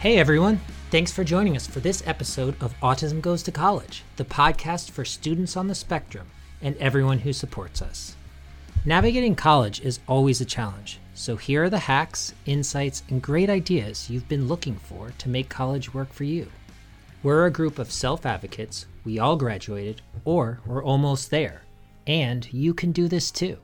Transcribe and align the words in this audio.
Hey 0.00 0.16
everyone, 0.16 0.62
thanks 0.90 1.12
for 1.12 1.24
joining 1.24 1.56
us 1.56 1.66
for 1.66 1.80
this 1.80 2.02
episode 2.06 2.56
of 2.62 2.74
Autism 2.80 3.20
Goes 3.20 3.42
to 3.42 3.52
College, 3.52 4.02
the 4.16 4.24
podcast 4.24 4.92
for 4.92 5.04
students 5.04 5.58
on 5.58 5.66
the 5.68 5.74
spectrum 5.74 6.26
and 6.62 6.74
everyone 6.78 7.18
who 7.18 7.34
supports 7.34 7.82
us. 7.82 8.16
Navigating 8.86 9.34
college 9.34 9.82
is 9.82 10.00
always 10.08 10.40
a 10.40 10.46
challenge, 10.46 11.00
so 11.12 11.36
here 11.36 11.64
are 11.64 11.68
the 11.68 11.80
hacks, 11.80 12.32
insights, 12.46 13.02
and 13.10 13.20
great 13.20 13.50
ideas 13.50 14.08
you've 14.08 14.26
been 14.26 14.48
looking 14.48 14.76
for 14.76 15.12
to 15.18 15.28
make 15.28 15.50
college 15.50 15.92
work 15.92 16.10
for 16.14 16.24
you. 16.24 16.50
We're 17.22 17.44
a 17.44 17.50
group 17.50 17.78
of 17.78 17.92
self 17.92 18.24
advocates, 18.24 18.86
we 19.04 19.18
all 19.18 19.36
graduated, 19.36 20.00
or 20.24 20.60
we're 20.64 20.82
almost 20.82 21.30
there, 21.30 21.60
and 22.06 22.50
you 22.50 22.72
can 22.72 22.92
do 22.92 23.06
this 23.06 23.30
too. 23.30 23.58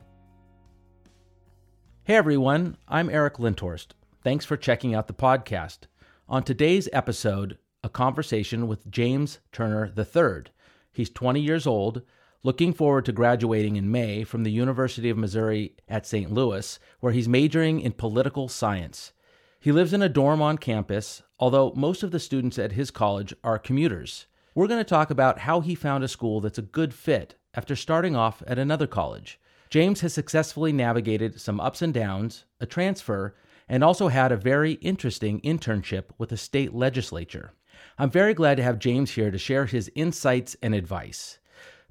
Hey 2.03 2.13
everyone, 2.13 2.77
I'm 2.87 3.09
Eric 3.09 3.37
Lindhorst. 3.37 3.87
Thanks 4.23 4.45
for 4.45 4.55
checking 4.55 4.93
out 4.93 5.07
the 5.07 5.15
podcast. 5.15 5.87
On 6.29 6.43
today's 6.43 6.89
episode, 6.91 7.57
a 7.85 7.87
conversation 7.87 8.67
with 8.67 8.91
James 8.91 9.39
Turner 9.53 9.93
III. 9.97 10.51
He's 10.91 11.09
20 11.09 11.39
years 11.39 11.65
old, 11.65 12.01
looking 12.43 12.73
forward 12.73 13.05
to 13.05 13.13
graduating 13.13 13.77
in 13.77 13.89
May 13.89 14.25
from 14.25 14.43
the 14.43 14.51
University 14.51 15.09
of 15.09 15.17
Missouri 15.17 15.77
at 15.87 16.05
St. 16.05 16.29
Louis, 16.29 16.79
where 16.99 17.13
he's 17.13 17.29
majoring 17.29 17.79
in 17.79 17.93
political 17.93 18.49
science. 18.49 19.13
He 19.61 19.71
lives 19.71 19.93
in 19.93 20.01
a 20.01 20.09
dorm 20.09 20.41
on 20.41 20.57
campus, 20.57 21.23
although 21.39 21.71
most 21.77 22.03
of 22.03 22.11
the 22.11 22.19
students 22.19 22.59
at 22.59 22.73
his 22.73 22.91
college 22.91 23.33
are 23.41 23.57
commuters. 23.57 24.27
We're 24.53 24.67
going 24.67 24.81
to 24.81 24.83
talk 24.83 25.09
about 25.09 25.39
how 25.39 25.61
he 25.61 25.75
found 25.75 26.03
a 26.03 26.09
school 26.09 26.41
that's 26.41 26.57
a 26.57 26.61
good 26.61 26.93
fit 26.93 27.35
after 27.53 27.73
starting 27.73 28.17
off 28.17 28.43
at 28.45 28.59
another 28.59 28.85
college. 28.85 29.39
James 29.69 30.01
has 30.01 30.13
successfully 30.13 30.73
navigated 30.73 31.39
some 31.39 31.61
ups 31.61 31.81
and 31.81 31.93
downs, 31.93 32.43
a 32.59 32.65
transfer, 32.65 33.33
and 33.69 33.83
also 33.83 34.07
had 34.07 34.31
a 34.31 34.37
very 34.37 34.73
interesting 34.73 35.41
internship 35.41 36.05
with 36.17 36.29
the 36.29 36.37
state 36.37 36.73
legislature. 36.73 37.53
I'm 37.97 38.09
very 38.09 38.33
glad 38.33 38.57
to 38.57 38.63
have 38.63 38.79
James 38.79 39.11
here 39.11 39.31
to 39.31 39.37
share 39.37 39.65
his 39.65 39.91
insights 39.95 40.55
and 40.61 40.73
advice. 40.73 41.39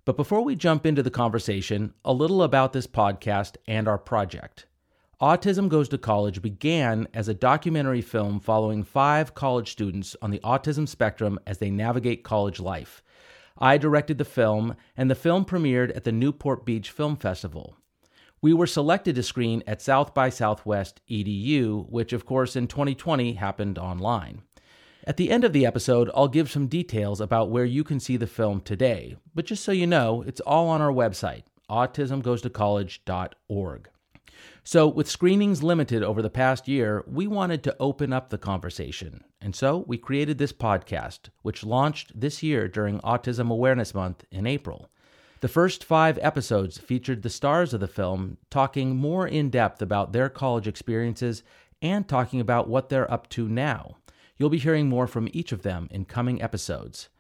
But 0.05 0.17
before 0.17 0.43
we 0.43 0.55
jump 0.55 0.87
into 0.87 1.03
the 1.03 1.11
conversation, 1.11 1.93
a 2.05 2.13
little 2.13 2.43
about 2.43 2.73
this 2.73 2.87
podcast 2.87 3.57
and 3.67 3.89
our 3.89 3.99
project. 3.99 4.67
Autism 5.21 5.69
Goes 5.69 5.89
to 5.89 5.99
College 5.99 6.43
began 6.43 7.09
as 7.15 7.27
a 7.27 7.35
documentary 7.35 8.03
film 8.03 8.39
following 8.39 8.85
five 8.85 9.35
college 9.35 9.73
students 9.73 10.15
on 10.21 10.31
the 10.31 10.41
autism 10.41 10.87
spectrum 10.87 11.39
as 11.47 11.59
they 11.59 11.71
navigate 11.71 12.23
college 12.23 12.61
life. 12.61 13.03
I 13.59 13.79
directed 13.79 14.19
the 14.19 14.27
film, 14.27 14.77
and 14.97 15.11
the 15.11 15.15
film 15.15 15.47
premiered 15.47 15.97
at 15.97 16.05
the 16.05 16.13
Newport 16.13 16.67
Beach 16.67 16.91
Film 16.91 17.17
Festival. 17.17 17.77
We 18.43 18.53
were 18.53 18.67
selected 18.67 19.15
to 19.17 19.23
screen 19.23 19.63
at 19.67 19.81
South 19.81 20.13
by 20.13 20.29
Southwest 20.29 21.01
EDU, 21.09 21.89
which, 21.89 22.13
of 22.13 22.27
course, 22.27 22.55
in 22.55 22.67
2020 22.67 23.33
happened 23.35 23.79
online. 23.79 24.43
At 25.05 25.17
the 25.17 25.31
end 25.31 25.45
of 25.45 25.53
the 25.53 25.65
episode, 25.65 26.11
I'll 26.15 26.29
give 26.29 26.51
some 26.51 26.67
details 26.67 27.21
about 27.21 27.51
where 27.51 27.65
you 27.65 27.85
can 27.85 28.01
see 28.01 28.17
the 28.17 28.27
film 28.27 28.61
today, 28.61 29.17
but 29.35 29.47
just 29.47 29.65
so 29.65 29.73
you 29.73 29.87
know, 29.87 30.23
it's 30.23 30.41
all 30.41 30.69
on 30.69 30.83
our 30.83 30.93
website, 30.93 31.45
autismgoestocollege.org. 31.71 33.89
So, 34.65 34.89
with 34.89 35.09
screenings 35.09 35.63
limited 35.63 36.03
over 36.03 36.21
the 36.21 36.29
past 36.29 36.67
year, 36.67 37.05
we 37.07 37.29
wanted 37.29 37.63
to 37.63 37.77
open 37.79 38.13
up 38.13 38.31
the 38.31 38.39
conversation. 38.39 39.23
And 39.41 39.55
so 39.55 39.85
we 39.87 39.97
created 39.97 40.39
this 40.39 40.53
podcast, 40.53 41.29
which 41.43 41.65
launched 41.65 42.19
this 42.19 42.43
year 42.43 42.67
during 42.67 42.99
Autism 43.01 43.49
Awareness 43.51 43.95
Month 43.95 44.25
in 44.33 44.45
April. 44.45 44.91
The 45.41 45.49
first 45.49 45.85
five 45.85 46.19
episodes 46.23 46.79
featured 46.79 47.23
the 47.23 47.29
stars 47.29 47.75
of 47.75 47.81
the 47.81 47.87
film 47.87 48.39
talking 48.49 48.97
more 48.97 49.29
in 49.29 49.51
depth 49.51 49.83
about 49.83 50.13
their 50.13 50.31
college 50.31 50.67
experiences 50.67 51.43
and 51.83 52.09
talking 52.09 52.41
about 52.41 52.69
what 52.69 52.89
they're 52.89 53.11
up 53.13 53.29
to 53.31 53.47
now. 53.47 53.97
You'll 54.39 54.49
be 54.49 54.59
hearing 54.59 54.89
more 54.89 55.07
from 55.07 55.29
each 55.33 55.53
of 55.53 55.63
them 55.63 55.89
in 55.91 56.07
coming 56.07 56.41
episodes. 56.41 57.11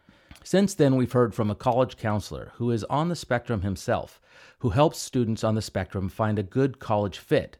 Since 0.42 0.74
then, 0.74 0.96
we've 0.96 1.12
heard 1.12 1.34
from 1.34 1.50
a 1.50 1.54
college 1.54 1.98
counselor 1.98 2.52
who 2.54 2.70
is 2.70 2.84
on 2.84 3.08
the 3.08 3.16
spectrum 3.16 3.60
himself, 3.60 4.18
who 4.60 4.70
helps 4.70 4.98
students 4.98 5.44
on 5.44 5.54
the 5.54 5.62
spectrum 5.62 6.08
find 6.08 6.38
a 6.38 6.42
good 6.42 6.78
college 6.78 7.18
fit. 7.18 7.58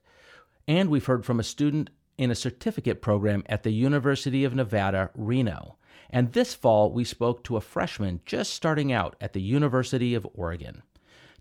And 0.67 0.89
we've 0.89 1.07
heard 1.07 1.25
from 1.25 1.39
a 1.39 1.45
student 1.45 1.91
in 2.17 2.31
a 2.31 2.35
certificate 2.35 3.03
program 3.03 3.43
at 3.47 3.63
the 3.63 3.73
University 3.73 4.45
of 4.45 4.55
Nevada, 4.55 5.11
Reno. 5.15 5.77
And 6.11 6.33
this 6.33 6.55
fall, 6.55 6.93
we 6.93 7.05
spoke 7.05 7.43
to 7.45 7.57
a 7.57 7.61
freshman 7.61 8.21
just 8.25 8.55
starting 8.55 8.93
out 8.93 9.17
at 9.21 9.33
the 9.33 9.41
University 9.41 10.15
of 10.15 10.27
Oregon. 10.35 10.83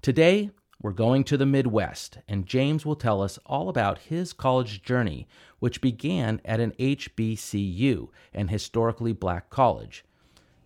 Today, 0.02 0.52
we're 0.82 0.92
going 0.92 1.24
to 1.26 1.38
the 1.38 1.46
Midwest, 1.46 2.20
and 2.28 2.46
James 2.46 2.86
will 2.86 2.96
tell 2.96 3.22
us 3.22 3.40
all 3.46 3.70
about 3.70 4.00
his 4.00 4.34
college 4.34 4.84
journey, 4.84 5.28
which 5.60 5.82
began 5.82 6.42
at 6.44 6.60
an 6.60 6.74
HBCU, 6.78 8.10
an 8.34 8.50
historically 8.50 9.14
black 9.14 9.50
college. 9.50 10.04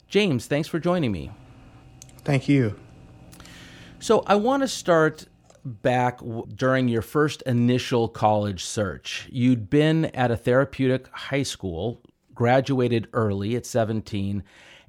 James, 0.08 0.48
thanks 0.48 0.68
for 0.68 0.80
joining 0.80 1.12
me. 1.12 1.32
Thank 2.24 2.50
you. 2.50 2.78
So, 4.00 4.24
I 4.26 4.36
want 4.36 4.64
to 4.64 4.68
start 4.68 5.26
back 5.64 6.20
during 6.56 6.88
your 6.88 7.02
first 7.02 7.42
initial 7.44 8.08
college 8.08 8.64
search. 8.64 9.28
You'd 9.32 9.70
been 9.70 10.06
at 10.06 10.32
a 10.32 10.38
therapeutic 10.38 11.08
high 11.12 11.44
school, 11.44 12.02
graduated 12.40 13.06
early 13.12 13.54
at 13.58 13.66
17, 13.66 14.44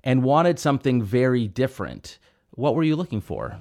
and 0.05 0.23
wanted 0.23 0.57
something 0.57 1.03
very 1.03 1.49
different. 1.49 2.17
What 2.53 2.77
were 2.77 2.85
you 2.85 2.95
looking 2.95 3.21
for? 3.21 3.57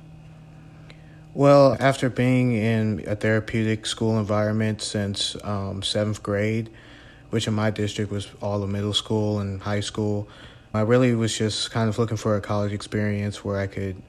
Well, 1.33 1.75
after 1.79 2.07
being 2.07 2.51
in 2.51 3.03
a 3.07 3.15
therapeutic 3.15 3.87
school 3.87 4.19
environment 4.19 4.83
since 4.83 5.35
um, 5.43 5.81
seventh 5.81 6.21
grade, 6.21 6.69
which 7.31 7.47
in 7.47 7.55
my 7.55 7.71
district 7.71 8.11
was 8.11 8.27
all 8.43 8.61
of 8.61 8.69
middle 8.69 8.93
school 8.93 9.39
and 9.39 9.59
high 9.59 9.79
school, 9.79 10.27
I 10.71 10.81
really 10.81 11.15
was 11.15 11.35
just 11.35 11.71
kind 11.71 11.89
of 11.89 11.97
looking 11.97 12.17
for 12.17 12.35
a 12.35 12.41
college 12.41 12.73
experience 12.73 13.43
where 13.43 13.57
I 13.57 13.65
could 13.65 13.99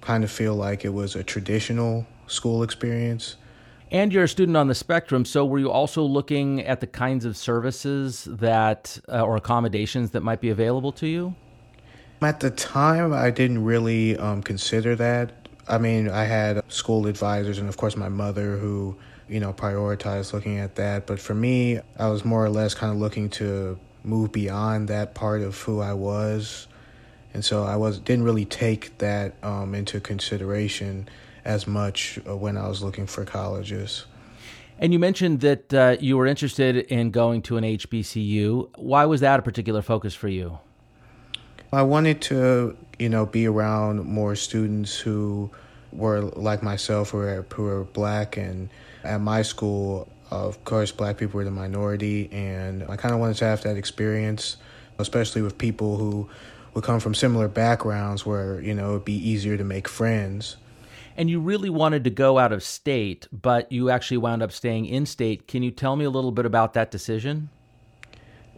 kind 0.00 0.22
of 0.22 0.30
feel 0.30 0.54
like 0.54 0.84
it 0.84 0.94
was 0.94 1.16
a 1.16 1.24
traditional 1.24 2.06
school 2.28 2.62
experience. 2.62 3.34
And 3.92 4.10
you're 4.10 4.24
a 4.24 4.28
student 4.28 4.56
on 4.56 4.68
the 4.68 4.74
spectrum, 4.74 5.26
so 5.26 5.44
were 5.44 5.58
you 5.58 5.70
also 5.70 6.02
looking 6.02 6.62
at 6.62 6.80
the 6.80 6.86
kinds 6.86 7.26
of 7.26 7.36
services 7.36 8.24
that 8.24 8.98
uh, 9.06 9.20
or 9.20 9.36
accommodations 9.36 10.12
that 10.12 10.22
might 10.22 10.40
be 10.40 10.48
available 10.48 10.92
to 10.92 11.06
you? 11.06 11.34
At 12.22 12.40
the 12.40 12.50
time, 12.50 13.12
I 13.12 13.28
didn't 13.28 13.62
really 13.62 14.16
um, 14.16 14.42
consider 14.42 14.96
that. 14.96 15.46
I 15.68 15.76
mean, 15.76 16.08
I 16.08 16.24
had 16.24 16.62
school 16.72 17.06
advisors 17.06 17.58
and, 17.58 17.68
of 17.68 17.76
course, 17.76 17.94
my 17.94 18.08
mother 18.08 18.56
who, 18.56 18.96
you 19.28 19.40
know, 19.40 19.52
prioritized 19.52 20.32
looking 20.32 20.58
at 20.58 20.76
that. 20.76 21.06
But 21.06 21.20
for 21.20 21.34
me, 21.34 21.78
I 21.98 22.08
was 22.08 22.24
more 22.24 22.42
or 22.42 22.48
less 22.48 22.72
kind 22.72 22.92
of 22.92 22.98
looking 22.98 23.28
to 23.30 23.78
move 24.04 24.32
beyond 24.32 24.88
that 24.88 25.14
part 25.14 25.42
of 25.42 25.60
who 25.60 25.82
I 25.82 25.92
was. 25.92 26.66
And 27.34 27.44
so 27.44 27.64
I 27.64 27.76
was 27.76 27.98
didn't 27.98 28.24
really 28.24 28.46
take 28.46 28.96
that 28.98 29.34
um, 29.42 29.74
into 29.74 30.00
consideration 30.00 31.10
as 31.44 31.66
much 31.66 32.18
uh, 32.28 32.36
when 32.36 32.56
I 32.56 32.68
was 32.68 32.82
looking 32.82 33.06
for 33.06 33.24
colleges. 33.24 34.06
And 34.78 34.92
you 34.92 34.98
mentioned 34.98 35.40
that 35.40 35.74
uh, 35.74 35.96
you 36.00 36.16
were 36.16 36.26
interested 36.26 36.76
in 36.76 37.10
going 37.10 37.42
to 37.42 37.56
an 37.56 37.64
HBCU. 37.64 38.70
Why 38.76 39.04
was 39.04 39.20
that 39.20 39.38
a 39.38 39.42
particular 39.42 39.82
focus 39.82 40.14
for 40.14 40.28
you? 40.28 40.58
I 41.72 41.82
wanted 41.82 42.20
to, 42.22 42.76
you 42.98 43.08
know, 43.08 43.24
be 43.24 43.46
around 43.46 44.04
more 44.04 44.34
students 44.34 44.98
who 44.98 45.50
were 45.92 46.22
like 46.22 46.62
myself, 46.62 47.10
who 47.10 47.18
were, 47.18 47.46
who 47.54 47.62
were 47.62 47.84
black. 47.84 48.36
And 48.36 48.70
at 49.04 49.20
my 49.20 49.42
school, 49.42 50.08
of 50.30 50.62
course, 50.64 50.90
black 50.90 51.16
people 51.16 51.38
were 51.38 51.44
the 51.44 51.50
minority. 51.50 52.28
And 52.32 52.82
I 52.84 52.96
kind 52.96 53.14
of 53.14 53.20
wanted 53.20 53.36
to 53.36 53.44
have 53.44 53.62
that 53.62 53.76
experience, 53.76 54.56
especially 54.98 55.42
with 55.42 55.58
people 55.58 55.96
who 55.96 56.28
would 56.74 56.84
come 56.84 57.00
from 57.00 57.14
similar 57.14 57.48
backgrounds 57.48 58.26
where, 58.26 58.60
you 58.60 58.74
know, 58.74 58.90
it'd 58.90 59.04
be 59.04 59.28
easier 59.28 59.56
to 59.56 59.64
make 59.64 59.86
friends 59.86 60.56
and 61.16 61.28
you 61.28 61.40
really 61.40 61.70
wanted 61.70 62.04
to 62.04 62.10
go 62.10 62.38
out 62.38 62.52
of 62.52 62.62
state, 62.62 63.26
but 63.32 63.70
you 63.70 63.90
actually 63.90 64.16
wound 64.16 64.42
up 64.42 64.52
staying 64.52 64.86
in 64.86 65.06
state. 65.06 65.46
Can 65.46 65.62
you 65.62 65.70
tell 65.70 65.96
me 65.96 66.04
a 66.04 66.10
little 66.10 66.32
bit 66.32 66.46
about 66.46 66.74
that 66.74 66.90
decision? 66.90 67.50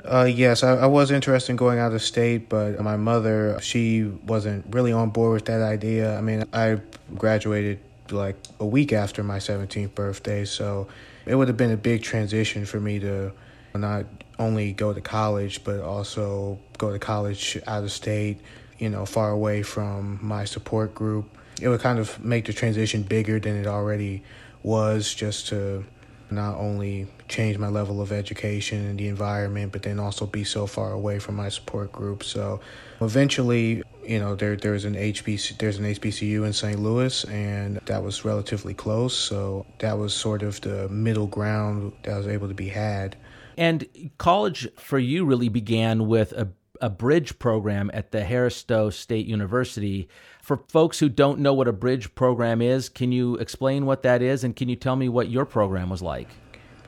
Uh, 0.05 0.25
yes, 0.25 0.63
I, 0.63 0.75
I, 0.77 0.87
was 0.87 1.11
interested 1.11 1.51
in 1.53 1.57
going 1.57 1.79
out 1.79 1.95
of 1.95 2.03
state, 2.03 2.51
but 2.51 2.79
my 2.81 2.97
mother, 2.97 3.59
she 3.63 4.05
wasn't 4.05 4.67
really 4.75 4.93
on 4.93 5.09
board 5.09 5.33
with 5.33 5.45
that 5.47 5.63
idea. 5.63 6.19
I 6.19 6.21
mean, 6.21 6.45
I 6.53 6.79
graduated 7.17 7.81
like 8.11 8.37
a 8.61 8.67
week 8.67 8.93
after 8.93 9.23
my 9.23 9.39
17th 9.39 9.95
birthday, 9.95 10.45
so 10.45 10.89
it 11.25 11.35
would 11.35 11.49
have 11.49 11.57
been 11.57 11.71
a 11.71 11.77
big 11.79 12.03
transition 12.03 12.67
for 12.67 12.79
me 12.79 12.99
to 12.99 13.33
not 13.75 14.05
only 14.39 14.75
go 14.75 14.93
to 14.93 15.01
college, 15.01 15.65
but 15.65 15.81
also 15.81 16.59
go 16.77 16.93
to 16.93 16.99
college 16.99 17.59
out 17.67 17.83
of 17.83 17.91
state, 17.91 18.41
you 18.79 18.91
know, 18.91 19.07
far 19.07 19.31
away 19.31 19.63
from 19.63 20.19
my 20.21 20.45
support 20.45 20.95
group 20.95 21.34
it 21.61 21.69
would 21.69 21.81
kind 21.81 21.99
of 21.99 22.23
make 22.25 22.47
the 22.47 22.53
transition 22.53 23.03
bigger 23.03 23.39
than 23.39 23.57
it 23.57 23.67
already 23.67 24.23
was 24.63 25.15
just 25.15 25.49
to 25.49 25.85
not 26.31 26.57
only 26.57 27.07
change 27.29 27.59
my 27.59 27.69
level 27.69 28.01
of 28.01 28.11
education 28.11 28.87
and 28.87 28.99
the 28.99 29.09
environment, 29.09 29.73
but 29.73 29.83
then 29.83 30.01
also 30.01 30.27
be 30.27 30.43
so 30.43 30.67
far 30.67 30.93
away 30.93 31.19
from 31.19 31.37
my 31.37 31.49
support 31.49 31.93
group. 31.93 32.25
So 32.25 32.61
eventually, 33.01 33.83
you 34.05 34.19
know, 34.19 34.35
there 34.35 34.57
there's 34.57 34.85
an 34.85 34.95
HBC 34.95 35.59
there's 35.59 35.79
an 35.79 35.85
HBCU 35.85 36.45
in 36.47 36.53
St. 36.53 36.79
Louis, 36.79 37.25
and 37.25 37.77
that 37.87 38.03
was 38.03 38.25
relatively 38.25 38.75
close. 38.75 39.15
So 39.17 39.67
that 39.79 39.99
was 39.99 40.15
sort 40.15 40.43
of 40.43 40.61
the 40.63 40.89
middle 40.89 41.27
ground 41.27 41.93
that 42.03 42.17
was 42.17 42.27
able 42.27 42.49
to 42.49 42.55
be 42.55 42.69
had 42.69 43.17
And 43.57 43.87
college 44.19 44.69
for 44.77 44.99
you 44.99 45.25
really 45.25 45.49
began 45.49 46.07
with 46.07 46.33
a, 46.33 46.49
a 46.81 46.91
bridge 46.91 47.39
program 47.39 47.91
at 47.95 48.11
the 48.11 48.25
Harris 48.25 48.57
Stowe 48.57 48.91
State 48.91 49.27
University. 49.27 50.09
For 50.45 50.59
folks 50.69 50.99
who 50.99 51.09
don't 51.09 51.39
know 51.39 51.55
what 51.55 51.69
a 51.69 51.73
bridge 51.73 52.15
program 52.15 52.61
is, 52.61 52.91
can 52.91 53.13
you 53.13 53.37
explain 53.37 53.87
what 53.87 54.03
that 54.03 54.21
is, 54.21 54.45
and 54.45 54.55
can 54.55 54.69
you 54.69 54.77
tell 54.77 54.95
me 54.95 55.09
what 55.09 55.31
your 55.31 55.47
program 55.47 55.89
was 55.89 56.03
like? 56.03 56.29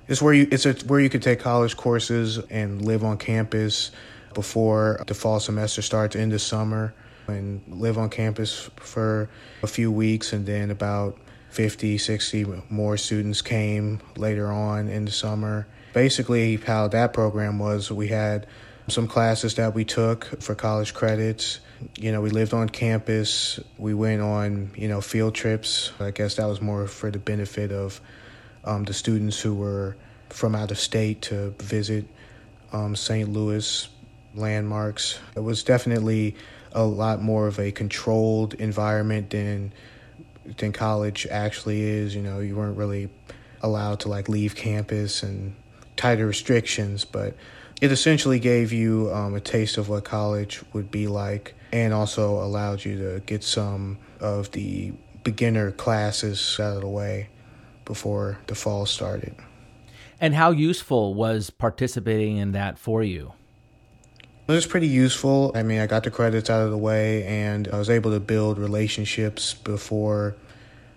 It's 0.08 0.20
where 0.20 0.35
you 0.35 0.47
it's 0.50 0.67
a, 0.67 0.75
where 0.85 1.00
you 1.00 1.08
could 1.08 1.23
take 1.23 1.41
college 1.41 1.75
courses 1.75 2.37
and 2.50 2.85
live 2.85 3.03
on 3.03 3.17
campus 3.17 3.93
before 4.35 5.03
the 5.06 5.14
fall 5.14 5.41
semester 5.41 5.81
starts 5.81 6.14
in 6.14 6.29
the 6.29 6.38
summer 6.38 6.93
and 7.29 7.62
live 7.67 7.97
on 7.97 8.11
campus 8.11 8.69
for 8.76 9.31
a 9.62 9.67
few 9.67 9.91
weeks 9.91 10.35
and 10.35 10.44
then 10.44 10.70
about 10.70 11.17
50 11.49 11.97
60 11.97 12.62
more 12.69 12.99
students 12.99 13.41
came 13.41 14.00
later 14.19 14.52
on 14.52 14.88
in 14.88 15.06
the 15.06 15.11
summer 15.11 15.67
basically 15.94 16.56
how 16.56 16.88
that 16.88 17.14
program 17.14 17.59
was 17.59 17.91
we 17.91 18.09
had 18.09 18.47
some 18.88 19.09
classes 19.09 19.55
that 19.55 19.75
we 19.75 19.82
took 19.82 20.43
for 20.43 20.55
college 20.55 20.93
credits 20.93 21.61
you 21.99 22.12
know 22.12 22.20
we 22.20 22.31
lived 22.31 22.55
on 22.55 22.69
campus 22.69 23.61
we 23.78 23.94
went 23.94 24.23
on 24.23 24.70
you 24.76 24.88
know 24.88 25.00
field 25.00 25.34
trips. 25.34 25.93
I 26.00 26.11
guess 26.11 26.37
that 26.37 26.46
was 26.46 26.61
more 26.61 26.87
for 26.87 27.11
the 27.11 27.19
benefit 27.19 27.73
of 27.73 28.00
um, 28.64 28.84
the 28.84 28.94
students 28.94 29.38
who 29.40 29.55
were 29.55 29.96
from 30.28 30.55
out 30.55 30.70
of 30.70 30.78
state 30.78 31.23
to 31.23 31.50
visit 31.58 32.06
um, 32.73 32.96
st 32.96 33.28
louis 33.28 33.88
landmarks. 34.34 35.19
It 35.34 35.40
was 35.40 35.62
definitely 35.62 36.37
a 36.73 36.84
lot 36.84 37.23
more 37.23 37.46
of 37.46 37.58
a 37.58 37.73
controlled 37.73 38.55
environment 38.55 39.31
than 39.31 39.73
than 40.58 40.73
college 40.73 41.26
actually 41.31 41.82
is. 41.82 42.14
You 42.14 42.23
know 42.23 42.40
you 42.40 42.56
weren't 42.56 42.76
really 42.76 43.08
allowed 43.62 44.00
to 44.00 44.08
like 44.08 44.28
leave 44.28 44.55
campus 44.55 45.23
and 45.23 45.55
tighter 45.96 46.26
restrictions, 46.26 47.05
but 47.05 47.34
it 47.81 47.93
essentially 47.93 48.38
gave 48.38 48.73
you 48.73 49.11
um, 49.12 49.34
a 49.34 49.40
taste 49.40 49.76
of 49.76 49.88
what 49.88 50.05
college 50.05 50.62
would 50.73 50.90
be 50.90 51.06
like 51.06 51.55
and 51.84 51.93
also 51.93 52.43
allowed 52.43 52.84
you 52.84 52.96
to 52.96 53.20
get 53.26 53.44
some 53.44 53.99
of 54.19 54.50
the 54.52 54.93
beginner 55.25 55.70
classes 55.73 56.56
out 56.58 56.76
of 56.76 56.81
the 56.81 56.88
way 56.88 57.28
before 57.84 58.38
the 58.46 58.55
fall 58.55 58.87
started. 58.87 59.34
And 60.19 60.34
how 60.34 60.52
useful 60.52 61.12
was 61.12 61.50
participating 61.50 62.38
in 62.38 62.52
that 62.52 62.78
for 62.78 63.02
you? 63.02 63.34
It 64.49 64.52
was 64.52 64.67
pretty 64.67 64.87
useful. 64.87 65.52
I 65.55 65.62
mean, 65.62 65.81
I 65.81 65.87
got 65.87 66.05
the 66.05 66.11
credits 66.11 66.49
out 66.49 66.62
of 66.62 66.70
the 66.70 66.78
way 66.78 67.25
and 67.25 67.69
I 67.69 67.78
was 67.78 67.90
able 67.90 68.12
to 68.12 68.20
build 68.20 68.58
relationships 68.58 69.52
before 69.52 70.34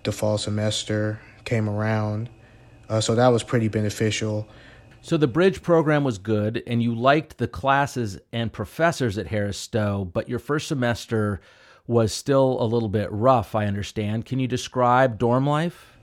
the 0.03 0.13
fall 0.13 0.37
semester 0.37 1.19
came 1.43 1.67
around. 1.67 2.29
Uh, 2.87 3.01
so 3.01 3.15
that 3.15 3.27
was 3.27 3.43
pretty 3.43 3.67
beneficial. 3.67 4.47
So 5.01 5.17
the 5.17 5.27
bridge 5.27 5.61
program 5.61 6.03
was 6.03 6.17
good, 6.17 6.61
and 6.67 6.83
you 6.83 6.93
liked 6.93 7.37
the 7.37 7.47
classes 7.47 8.19
and 8.33 8.51
professors 8.51 9.17
at 9.17 9.27
Harris 9.27 9.57
Stowe, 9.57 10.05
but 10.05 10.27
your 10.27 10.39
first 10.39 10.67
semester 10.67 11.39
was 11.87 12.13
still 12.13 12.61
a 12.61 12.65
little 12.65 12.89
bit 12.89 13.11
rough, 13.11 13.55
I 13.55 13.65
understand. 13.65 14.25
Can 14.25 14.39
you 14.39 14.47
describe 14.47 15.17
dorm 15.17 15.47
life? 15.47 15.97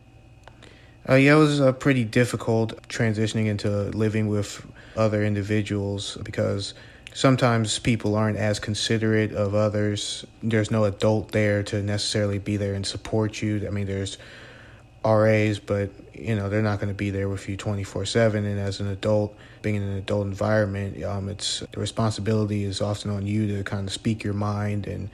Uh, 1.09 1.15
yeah, 1.15 1.35
it 1.35 1.39
was 1.39 1.61
uh, 1.61 1.71
pretty 1.73 2.05
difficult 2.05 2.89
transitioning 2.89 3.47
into 3.47 3.69
living 3.69 4.27
with 4.27 4.67
other 4.97 5.23
individuals 5.25 6.19
because 6.25 6.75
sometimes 7.15 7.79
people 7.79 8.17
aren't 8.17 8.37
as 8.37 8.59
considerate 8.59 9.33
of 9.33 9.55
others. 9.55 10.27
There's 10.43 10.71
no 10.71 10.85
adult 10.85 11.31
there 11.31 11.63
to 11.65 11.83
necessarily 11.83 12.41
be 12.41 12.57
there 12.57 12.75
and 12.75 12.85
support 12.85 13.41
you. 13.41 13.65
I 13.67 13.71
mean, 13.71 13.87
there's 13.87 14.19
RAs, 15.07 15.59
but 15.59 15.91
you 16.13 16.35
know 16.35 16.49
they're 16.49 16.63
not 16.63 16.81
going 16.81 16.89
to 16.89 16.95
be 16.95 17.11
there 17.11 17.29
with 17.29 17.49
you 17.49 17.57
24/7 17.57 18.35
and 18.35 18.59
as 18.59 18.81
an 18.81 18.89
adult 18.89 19.37
being 19.61 19.77
in 19.77 19.83
an 19.83 19.99
adult 19.99 20.27
environment 20.27 21.03
um, 21.05 21.29
it's 21.29 21.61
the 21.73 21.79
responsibility 21.79 22.65
is 22.65 22.81
often 22.81 23.11
on 23.11 23.27
you 23.27 23.47
to 23.47 23.63
kind 23.65 23.87
of 23.87 23.93
speak 23.93 24.25
your 24.25 24.33
mind 24.33 24.87
and 24.87 25.11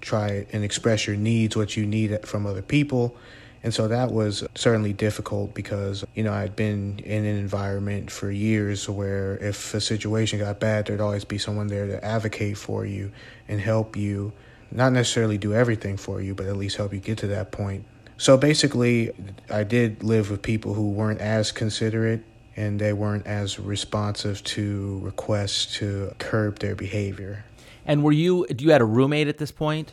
try 0.00 0.46
and 0.52 0.62
express 0.62 1.06
your 1.06 1.16
needs 1.16 1.56
what 1.56 1.76
you 1.76 1.84
need 1.84 2.26
from 2.26 2.46
other 2.46 2.62
people. 2.62 3.16
And 3.62 3.74
so 3.74 3.88
that 3.88 4.12
was 4.12 4.44
certainly 4.54 4.92
difficult 4.92 5.52
because 5.52 6.04
you 6.14 6.22
know 6.22 6.32
I'd 6.32 6.54
been 6.54 7.00
in 7.00 7.24
an 7.24 7.36
environment 7.38 8.12
for 8.12 8.30
years 8.30 8.88
where 8.88 9.36
if 9.38 9.74
a 9.74 9.80
situation 9.80 10.38
got 10.38 10.60
bad 10.60 10.86
there'd 10.86 11.00
always 11.00 11.24
be 11.24 11.38
someone 11.38 11.66
there 11.66 11.86
to 11.86 12.04
advocate 12.04 12.56
for 12.58 12.86
you 12.86 13.10
and 13.48 13.60
help 13.60 13.96
you 13.96 14.32
not 14.70 14.92
necessarily 14.92 15.38
do 15.38 15.52
everything 15.52 15.96
for 15.96 16.20
you 16.20 16.34
but 16.34 16.46
at 16.46 16.56
least 16.56 16.76
help 16.76 16.92
you 16.92 17.00
get 17.00 17.18
to 17.18 17.26
that 17.28 17.50
point 17.50 17.84
so 18.18 18.36
basically, 18.36 19.12
I 19.50 19.62
did 19.62 20.02
live 20.02 20.30
with 20.30 20.42
people 20.42 20.74
who 20.74 20.90
weren't 20.90 21.20
as 21.20 21.52
considerate 21.52 22.22
and 22.56 22.80
they 22.80 22.92
weren't 22.92 23.26
as 23.26 23.58
responsive 23.60 24.42
to 24.44 24.98
requests 25.02 25.76
to 25.76 26.14
curb 26.18 26.58
their 26.60 26.74
behavior. 26.74 27.44
And 27.84 28.02
were 28.02 28.12
you? 28.12 28.46
Do 28.46 28.64
you 28.64 28.72
had 28.72 28.80
a 28.80 28.86
roommate 28.86 29.28
at 29.28 29.38
this 29.38 29.52
point? 29.52 29.92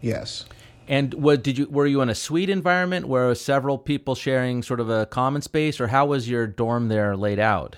Yes. 0.00 0.44
And 0.88 1.14
what 1.14 1.42
did 1.42 1.58
you? 1.58 1.68
Were 1.70 1.86
you 1.86 2.00
in 2.00 2.08
a 2.08 2.14
suite 2.14 2.50
environment 2.50 3.06
where 3.06 3.34
several 3.34 3.78
people 3.78 4.14
sharing 4.14 4.62
sort 4.62 4.80
of 4.80 4.90
a 4.90 5.06
common 5.06 5.42
space, 5.42 5.80
or 5.80 5.88
how 5.88 6.06
was 6.06 6.28
your 6.28 6.46
dorm 6.46 6.88
there 6.88 7.16
laid 7.16 7.38
out? 7.38 7.76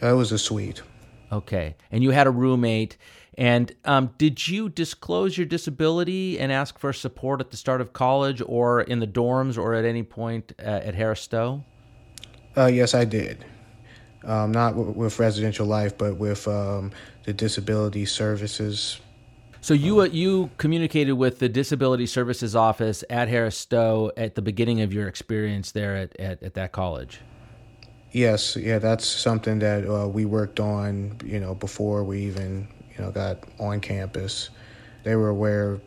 It 0.00 0.12
was 0.12 0.32
a 0.32 0.38
suite. 0.38 0.82
Okay, 1.32 1.76
and 1.90 2.02
you 2.02 2.10
had 2.10 2.26
a 2.26 2.30
roommate, 2.30 2.98
and 3.38 3.72
um, 3.86 4.10
did 4.18 4.46
you 4.46 4.68
disclose 4.68 5.38
your 5.38 5.46
disability 5.46 6.38
and 6.38 6.52
ask 6.52 6.78
for 6.78 6.92
support 6.92 7.40
at 7.40 7.50
the 7.50 7.56
start 7.56 7.80
of 7.80 7.94
college 7.94 8.42
or 8.44 8.82
in 8.82 9.00
the 9.00 9.06
dorms 9.06 9.56
or 9.56 9.72
at 9.72 9.86
any 9.86 10.02
point 10.02 10.52
uh, 10.58 10.62
at 10.62 10.94
Harris 10.94 11.22
Stowe? 11.22 11.64
Uh, 12.54 12.66
yes, 12.66 12.94
I 12.94 13.06
did. 13.06 13.46
Um, 14.24 14.52
not 14.52 14.76
w- 14.76 14.90
with 14.90 15.18
residential 15.18 15.66
life, 15.66 15.96
but 15.96 16.18
with 16.18 16.46
um, 16.46 16.92
the 17.24 17.32
disability 17.32 18.04
services. 18.04 19.00
So 19.62 19.74
you 19.74 20.02
uh, 20.02 20.04
you 20.04 20.50
communicated 20.58 21.14
with 21.14 21.38
the 21.38 21.48
disability 21.48 22.06
services 22.06 22.54
office 22.54 23.04
at 23.08 23.28
Harris 23.28 23.56
Stowe 23.56 24.12
at 24.16 24.34
the 24.34 24.42
beginning 24.42 24.82
of 24.82 24.92
your 24.92 25.08
experience 25.08 25.72
there 25.72 25.96
at, 25.96 26.20
at, 26.20 26.42
at 26.42 26.54
that 26.54 26.72
college. 26.72 27.20
Yes, 28.12 28.56
yeah, 28.56 28.78
that's 28.78 29.06
something 29.06 29.58
that 29.60 29.88
uh, 29.88 30.06
we 30.06 30.26
worked 30.26 30.60
on, 30.60 31.18
you 31.24 31.40
know, 31.40 31.54
before 31.54 32.04
we 32.04 32.20
even 32.24 32.68
you 32.96 33.04
know, 33.04 33.10
got 33.10 33.38
on 33.58 33.80
campus. 33.80 34.50
They 35.02 35.16
were 35.16 35.30
aware 35.30 35.80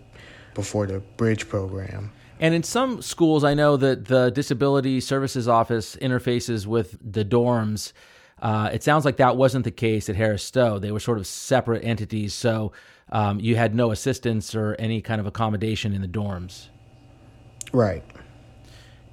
before 0.56 0.88
the 0.88 1.00
bridge 1.18 1.48
program. 1.48 2.12
And 2.40 2.54
in 2.54 2.64
some 2.64 3.02
schools, 3.02 3.44
I 3.44 3.54
know 3.54 3.78
that 3.78 4.06
the 4.06 4.30
Disability 4.30 5.00
Services 5.00 5.48
Office 5.48 5.96
interfaces 5.98 6.66
with 6.66 6.98
the 7.02 7.24
dorms. 7.24 7.94
Uh, 8.42 8.70
it 8.74 8.84
sounds 8.84 9.06
like 9.06 9.18
that 9.18 9.38
wasn't 9.38 9.64
the 9.64 9.72
case 9.72 10.10
at 10.10 10.16
Harris 10.16 10.44
Stowe. 10.44 10.80
They 10.80 10.92
were 10.92 11.00
sort 11.00 11.18
of 11.18 11.28
separate 11.28 11.86
entities, 11.86 12.34
so 12.34 12.74
um, 13.12 13.40
you 13.40 13.56
had 13.56 13.74
no 13.74 13.92
assistance 13.92 14.54
or 14.54 14.76
any 14.80 15.02
kind 15.02 15.22
of 15.22 15.28
accommodation 15.28 15.94
in 15.94 16.02
the 16.02 16.08
dorms. 16.08 16.68
Right. 17.72 18.04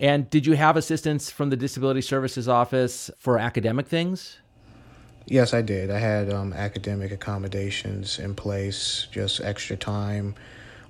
And 0.02 0.28
did 0.28 0.47
you 0.47 0.54
have 0.54 0.76
assistance 0.76 1.30
from 1.30 1.50
the 1.50 1.56
Disability 1.56 2.00
Services 2.00 2.49
Office 2.49 3.09
for 3.18 3.38
academic 3.38 3.87
things? 3.87 4.38
Yes, 5.26 5.54
I 5.54 5.62
did. 5.62 5.92
I 5.92 5.99
had 6.00 6.28
um, 6.28 6.52
academic 6.52 7.12
accommodations 7.12 8.18
in 8.18 8.35
place, 8.35 9.06
just 9.12 9.40
extra 9.40 9.76
time 9.76 10.35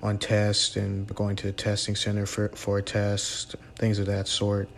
on 0.02 0.16
tests 0.16 0.76
and 0.76 1.06
going 1.14 1.36
to 1.36 1.48
the 1.48 1.52
testing 1.52 1.94
center 1.94 2.24
for, 2.24 2.48
for 2.54 2.78
a 2.78 2.82
test, 2.82 3.54
things 3.76 3.98
of 3.98 4.06
that 4.06 4.28
sort. 4.28 4.70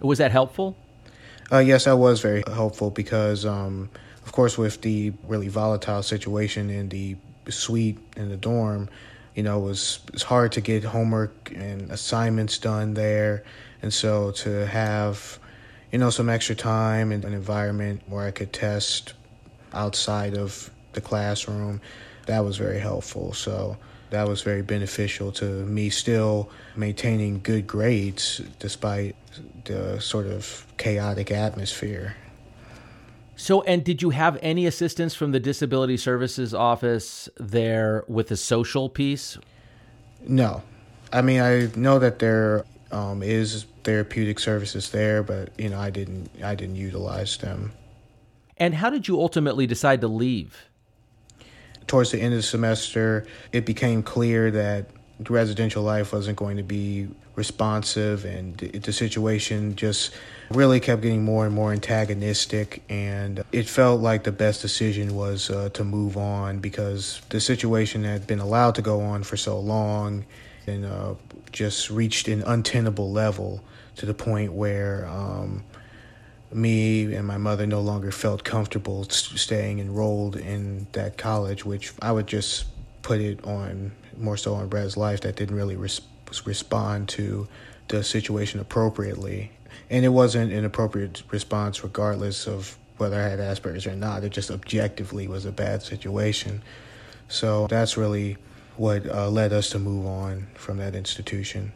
Was 0.00 0.18
that 0.18 0.32
helpful? 0.32 0.76
Uh, 1.52 1.58
yes, 1.58 1.84
that 1.84 1.96
was 1.96 2.20
very 2.20 2.42
helpful 2.48 2.90
because, 2.90 3.46
um, 3.46 3.88
of 4.26 4.32
course, 4.32 4.58
with 4.58 4.80
the 4.80 5.12
really 5.28 5.48
volatile 5.48 6.02
situation 6.02 6.70
in 6.70 6.88
the 6.88 7.16
suite 7.48 7.98
in 8.16 8.30
the 8.30 8.36
dorm, 8.36 8.88
you 9.38 9.44
know, 9.44 9.58
it 9.60 9.64
was 9.64 10.00
it's 10.12 10.24
hard 10.24 10.50
to 10.52 10.60
get 10.60 10.82
homework 10.82 11.52
and 11.54 11.90
assignments 11.92 12.58
done 12.58 12.94
there, 12.94 13.44
and 13.82 13.94
so 13.94 14.32
to 14.32 14.66
have 14.66 15.38
you 15.92 15.98
know, 15.98 16.10
some 16.10 16.28
extra 16.28 16.54
time 16.54 17.12
and 17.12 17.24
an 17.24 17.32
environment 17.32 18.02
where 18.06 18.26
I 18.26 18.30
could 18.30 18.52
test 18.52 19.14
outside 19.72 20.36
of 20.36 20.70
the 20.92 21.00
classroom. 21.00 21.80
That 22.26 22.44
was 22.44 22.56
very 22.56 22.78
helpful. 22.78 23.32
So 23.32 23.78
that 24.10 24.28
was 24.28 24.42
very 24.42 24.62
beneficial 24.62 25.32
to 25.32 25.44
me 25.44 25.90
still 25.90 26.50
maintaining 26.76 27.40
good 27.40 27.66
grades 27.66 28.42
despite 28.58 29.16
the 29.64 30.00
sort 30.00 30.26
of 30.26 30.66
chaotic 30.76 31.30
atmosphere. 31.30 32.16
So, 33.38 33.62
and 33.62 33.84
did 33.84 34.02
you 34.02 34.10
have 34.10 34.36
any 34.42 34.66
assistance 34.66 35.14
from 35.14 35.30
the 35.30 35.38
Disability 35.38 35.96
Services 35.96 36.52
Office 36.52 37.28
there 37.38 38.02
with 38.08 38.28
the 38.28 38.36
social 38.36 38.88
piece? 38.88 39.38
No. 40.26 40.64
I 41.12 41.22
mean, 41.22 41.40
I 41.40 41.70
know 41.76 42.00
that 42.00 42.18
there 42.18 42.64
um, 42.90 43.22
is 43.22 43.64
therapeutic 43.84 44.40
services 44.40 44.90
there, 44.90 45.22
but 45.22 45.52
you 45.56 45.68
know, 45.68 45.78
I 45.78 45.88
didn't 45.88 46.28
I 46.42 46.56
didn't 46.56 46.74
utilize 46.74 47.36
them. 47.36 47.70
And 48.56 48.74
how 48.74 48.90
did 48.90 49.06
you 49.06 49.20
ultimately 49.20 49.68
decide 49.68 50.00
to 50.00 50.08
leave? 50.08 50.64
Towards 51.86 52.10
the 52.10 52.20
end 52.20 52.34
of 52.34 52.38
the 52.40 52.42
semester, 52.42 53.24
it 53.52 53.64
became 53.64 54.02
clear 54.02 54.50
that 54.50 54.90
residential 55.30 55.84
life 55.84 56.12
wasn't 56.12 56.36
going 56.36 56.56
to 56.56 56.64
be 56.64 57.06
responsive, 57.36 58.24
and 58.24 58.56
the 58.56 58.92
situation 58.92 59.76
just 59.76 60.12
really 60.50 60.80
kept 60.80 61.02
getting 61.02 61.24
more 61.24 61.46
and 61.46 61.54
more 61.54 61.72
antagonistic. 61.72 62.82
And 62.88 63.44
it 63.52 63.68
felt 63.68 64.00
like 64.00 64.24
the 64.24 64.32
best 64.32 64.62
decision 64.62 65.14
was 65.14 65.50
uh, 65.50 65.70
to 65.70 65.84
move 65.84 66.16
on 66.16 66.58
because 66.60 67.20
the 67.28 67.40
situation 67.40 68.04
had 68.04 68.26
been 68.26 68.40
allowed 68.40 68.74
to 68.76 68.82
go 68.82 69.00
on 69.00 69.22
for 69.22 69.36
so 69.36 69.58
long 69.58 70.24
and 70.66 70.84
uh, 70.84 71.14
just 71.52 71.90
reached 71.90 72.28
an 72.28 72.42
untenable 72.42 73.10
level 73.10 73.62
to 73.96 74.06
the 74.06 74.14
point 74.14 74.52
where 74.52 75.06
um, 75.08 75.64
me 76.52 77.14
and 77.14 77.26
my 77.26 77.36
mother 77.36 77.66
no 77.66 77.80
longer 77.80 78.10
felt 78.10 78.44
comfortable 78.44 79.04
staying 79.04 79.80
enrolled 79.80 80.36
in 80.36 80.86
that 80.92 81.18
college, 81.18 81.64
which 81.64 81.92
I 82.00 82.12
would 82.12 82.26
just 82.26 82.66
put 83.02 83.20
it 83.20 83.44
on 83.44 83.92
more 84.16 84.36
so 84.36 84.54
on 84.54 84.68
Brad's 84.68 84.96
life 84.96 85.20
that 85.22 85.36
didn't 85.36 85.56
really 85.56 85.76
res- 85.76 86.00
respond 86.44 87.08
to 87.10 87.48
the 87.88 88.04
situation 88.04 88.60
appropriately. 88.60 89.52
And 89.90 90.04
it 90.04 90.10
wasn't 90.10 90.52
an 90.52 90.64
appropriate 90.64 91.22
response 91.30 91.82
regardless 91.82 92.46
of 92.46 92.78
whether 92.98 93.16
I 93.16 93.28
had 93.28 93.38
Asperger's 93.38 93.86
or 93.86 93.94
not. 93.94 94.24
It 94.24 94.30
just 94.30 94.50
objectively 94.50 95.28
was 95.28 95.44
a 95.44 95.52
bad 95.52 95.82
situation. 95.82 96.62
So 97.28 97.66
that's 97.68 97.96
really 97.96 98.36
what 98.76 99.06
uh, 99.06 99.28
led 99.28 99.52
us 99.52 99.70
to 99.70 99.78
move 99.78 100.06
on 100.06 100.48
from 100.54 100.78
that 100.78 100.94
institution. 100.94 101.72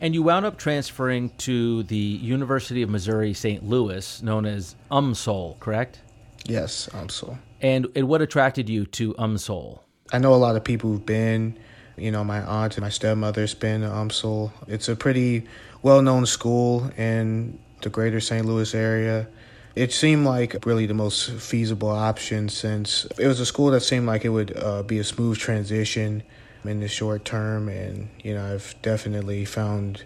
And 0.00 0.14
you 0.14 0.22
wound 0.22 0.46
up 0.46 0.58
transferring 0.58 1.30
to 1.38 1.82
the 1.84 1.96
University 1.96 2.82
of 2.82 2.90
Missouri 2.90 3.34
St. 3.34 3.64
Louis, 3.64 4.22
known 4.22 4.46
as 4.46 4.76
UMSL, 4.90 5.58
correct? 5.58 6.00
Yes, 6.44 6.88
UMSL. 6.92 7.38
And, 7.60 7.88
and 7.96 8.08
what 8.08 8.22
attracted 8.22 8.68
you 8.68 8.86
to 8.86 9.14
UMSL? 9.14 9.80
I 10.12 10.18
know 10.18 10.34
a 10.34 10.36
lot 10.36 10.56
of 10.56 10.62
people 10.62 10.90
who've 10.90 11.04
been. 11.04 11.58
You 11.98 12.10
know, 12.10 12.24
my 12.24 12.40
aunt 12.42 12.76
and 12.76 12.82
my 12.82 12.90
stepmother's 12.90 13.54
been 13.54 13.82
to 13.82 13.88
UMSL. 13.88 14.52
It's 14.66 14.88
a 14.88 14.96
pretty 14.96 15.46
well 15.82 16.02
known 16.02 16.26
school 16.26 16.90
in 16.96 17.58
the 17.82 17.90
greater 17.90 18.20
St. 18.20 18.44
Louis 18.44 18.74
area. 18.74 19.28
It 19.74 19.92
seemed 19.92 20.26
like 20.26 20.66
really 20.66 20.86
the 20.86 20.94
most 20.94 21.30
feasible 21.30 21.90
option 21.90 22.48
since 22.48 23.06
it 23.18 23.26
was 23.26 23.38
a 23.38 23.46
school 23.46 23.70
that 23.70 23.80
seemed 23.80 24.06
like 24.06 24.24
it 24.24 24.30
would 24.30 24.56
uh, 24.56 24.82
be 24.82 24.98
a 24.98 25.04
smooth 25.04 25.38
transition 25.38 26.22
in 26.64 26.80
the 26.80 26.88
short 26.88 27.24
term. 27.24 27.68
And, 27.68 28.08
you 28.22 28.34
know, 28.34 28.54
I've 28.54 28.74
definitely 28.82 29.44
found 29.44 30.04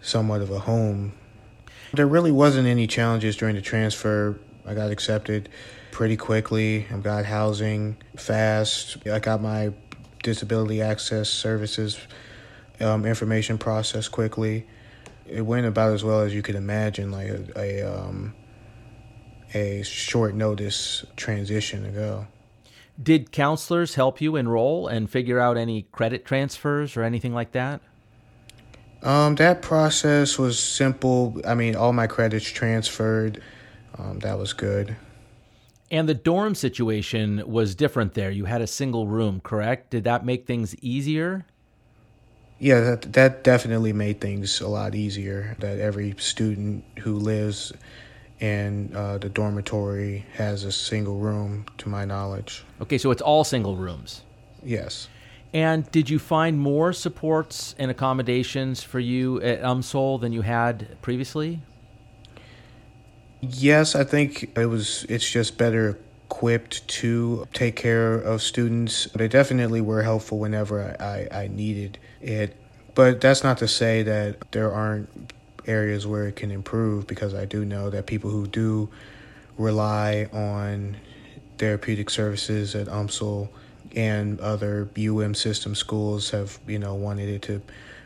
somewhat 0.00 0.40
of 0.40 0.50
a 0.50 0.60
home. 0.60 1.12
There 1.92 2.06
really 2.06 2.32
wasn't 2.32 2.66
any 2.66 2.86
challenges 2.86 3.36
during 3.36 3.56
the 3.56 3.62
transfer. 3.62 4.38
I 4.66 4.74
got 4.74 4.90
accepted 4.90 5.48
pretty 5.90 6.16
quickly. 6.16 6.86
I 6.92 6.96
got 6.98 7.24
housing 7.24 7.96
fast. 8.16 8.98
I 9.06 9.18
got 9.18 9.42
my 9.42 9.72
disability 10.22 10.82
access 10.82 11.28
services 11.28 11.98
um, 12.80 13.04
information 13.04 13.58
processed 13.58 14.12
quickly. 14.12 14.66
It 15.26 15.42
went 15.42 15.66
about 15.66 15.92
as 15.92 16.04
well 16.04 16.20
as 16.20 16.34
you 16.34 16.42
could 16.42 16.54
imagine, 16.54 17.10
like 17.10 17.28
a, 17.28 17.44
a, 17.56 17.82
um, 17.82 18.34
a 19.54 19.82
short 19.82 20.34
notice 20.34 21.04
transition 21.16 21.82
to 21.84 21.90
go. 21.90 22.26
Did 23.00 23.30
counselors 23.30 23.94
help 23.94 24.20
you 24.20 24.36
enroll 24.36 24.88
and 24.88 25.08
figure 25.08 25.38
out 25.38 25.56
any 25.56 25.82
credit 25.92 26.24
transfers 26.24 26.96
or 26.96 27.02
anything 27.02 27.32
like 27.32 27.52
that? 27.52 27.80
Um, 29.02 29.36
that 29.36 29.62
process 29.62 30.38
was 30.38 30.58
simple. 30.58 31.40
I 31.46 31.54
mean, 31.54 31.76
all 31.76 31.92
my 31.92 32.08
credits 32.08 32.46
transferred. 32.46 33.40
Um, 33.96 34.18
that 34.20 34.38
was 34.38 34.52
good. 34.52 34.96
And 35.90 36.08
the 36.08 36.14
dorm 36.14 36.54
situation 36.54 37.42
was 37.46 37.74
different 37.74 38.14
there. 38.14 38.30
You 38.30 38.44
had 38.44 38.60
a 38.60 38.66
single 38.66 39.06
room, 39.06 39.40
correct? 39.40 39.90
Did 39.90 40.04
that 40.04 40.24
make 40.24 40.46
things 40.46 40.74
easier? 40.82 41.46
Yeah, 42.58 42.80
that 42.80 43.12
that 43.12 43.44
definitely 43.44 43.92
made 43.92 44.20
things 44.20 44.60
a 44.60 44.68
lot 44.68 44.94
easier. 44.94 45.56
That 45.60 45.78
every 45.78 46.14
student 46.18 46.84
who 46.98 47.14
lives 47.14 47.72
in 48.40 48.94
uh, 48.94 49.18
the 49.18 49.28
dormitory 49.28 50.26
has 50.34 50.64
a 50.64 50.72
single 50.72 51.18
room, 51.18 51.66
to 51.78 51.88
my 51.88 52.04
knowledge. 52.04 52.64
Okay, 52.80 52.98
so 52.98 53.10
it's 53.10 53.22
all 53.22 53.44
single 53.44 53.76
rooms. 53.76 54.22
Yes. 54.62 55.08
And 55.52 55.90
did 55.90 56.10
you 56.10 56.18
find 56.18 56.58
more 56.58 56.92
supports 56.92 57.74
and 57.78 57.90
accommodations 57.90 58.82
for 58.82 59.00
you 59.00 59.40
at 59.40 59.62
UMSL 59.62 60.20
than 60.20 60.32
you 60.32 60.42
had 60.42 61.00
previously? 61.00 61.60
Yes, 63.40 63.94
I 63.94 64.04
think 64.04 64.56
it 64.56 64.66
was. 64.66 65.04
It's 65.08 65.28
just 65.28 65.58
better 65.58 65.98
equipped 66.26 66.86
to 66.88 67.46
take 67.52 67.76
care 67.76 68.14
of 68.14 68.42
students. 68.42 69.04
They 69.14 69.28
definitely 69.28 69.80
were 69.80 70.02
helpful 70.02 70.38
whenever 70.38 70.96
I, 71.00 71.28
I 71.44 71.48
needed 71.48 71.98
it. 72.20 72.56
But 72.94 73.20
that's 73.20 73.44
not 73.44 73.58
to 73.58 73.68
say 73.68 74.02
that 74.02 74.50
there 74.50 74.72
aren't 74.72 75.08
areas 75.66 76.06
where 76.06 76.26
it 76.26 76.36
can 76.36 76.50
improve 76.50 77.06
because 77.06 77.32
I 77.32 77.44
do 77.44 77.64
know 77.64 77.90
that 77.90 78.06
people 78.06 78.30
who 78.30 78.46
do 78.46 78.88
rely 79.56 80.28
on 80.32 80.96
therapeutic 81.58 82.10
services 82.10 82.74
at 82.74 82.88
UMSL 82.88 83.48
and 83.94 84.40
other 84.40 84.88
UM 84.98 85.34
system 85.34 85.74
schools 85.74 86.30
have, 86.30 86.58
you 86.66 86.78
know, 86.78 86.94
wanted 86.94 87.28
it 87.28 87.42
to 87.42 87.62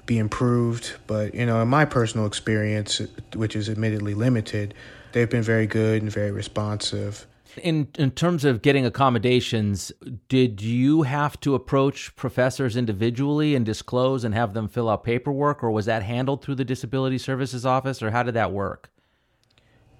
be 0.06 0.18
improved. 0.18 0.94
But, 1.06 1.34
you 1.34 1.46
know, 1.46 1.60
in 1.62 1.68
my 1.68 1.84
personal 1.86 2.26
experience, 2.26 3.00
which 3.34 3.56
is 3.56 3.68
admittedly 3.68 4.14
limited, 4.14 4.74
they've 5.12 5.30
been 5.30 5.42
very 5.42 5.66
good 5.66 6.02
and 6.02 6.10
very 6.10 6.30
responsive. 6.30 7.26
In 7.62 7.88
in 7.98 8.12
terms 8.12 8.44
of 8.44 8.62
getting 8.62 8.86
accommodations, 8.86 9.92
did 10.28 10.62
you 10.62 11.02
have 11.02 11.38
to 11.40 11.54
approach 11.54 12.16
professors 12.16 12.76
individually 12.76 13.54
and 13.54 13.66
disclose 13.66 14.24
and 14.24 14.34
have 14.34 14.54
them 14.54 14.68
fill 14.68 14.88
out 14.88 15.04
paperwork, 15.04 15.62
or 15.62 15.70
was 15.70 15.84
that 15.86 16.02
handled 16.02 16.42
through 16.42 16.54
the 16.54 16.64
Disability 16.64 17.18
Services 17.18 17.66
Office, 17.66 18.02
or 18.02 18.10
how 18.10 18.22
did 18.22 18.34
that 18.34 18.52
work? 18.52 18.90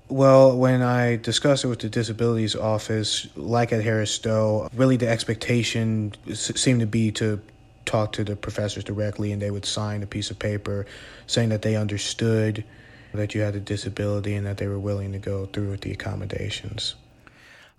Well, 0.09 0.57
when 0.57 0.83
I 0.83 1.17
discussed 1.17 1.65
it 1.65 1.69
with 1.69 1.81
the 1.81 1.89
Disabilities 1.89 2.57
Office, 2.57 3.29
like 3.37 3.73
at 3.73 3.83
Harris 3.83 4.11
Stowe, 4.11 4.69
really 4.75 4.97
the 4.97 5.09
expectation 5.09 6.13
seemed 6.35 6.81
to 6.81 6.87
be 6.87 7.11
to 7.13 7.41
talk 7.85 8.13
to 8.13 8.25
the 8.25 8.37
professors 8.37 8.85
directly, 8.85 9.33
and 9.33 9.41
they 9.41 9.51
would 9.51 9.65
sign 9.65 10.03
a 10.03 10.07
piece 10.07 10.31
of 10.31 10.39
paper 10.39 10.87
saying 11.27 11.49
that 11.51 11.63
they 11.63 11.77
understood 11.77 12.65
that 13.15 13.35
you 13.35 13.41
had 13.41 13.55
a 13.55 13.61
disability 13.61 14.35
and 14.35 14.47
that 14.47 14.57
they 14.57 14.67
were 14.67 14.79
willing 14.79 15.13
to 15.13 15.19
go 15.19 15.47
through 15.47 15.71
with 15.71 15.83
the 15.83 15.93
accommodations 15.93 16.95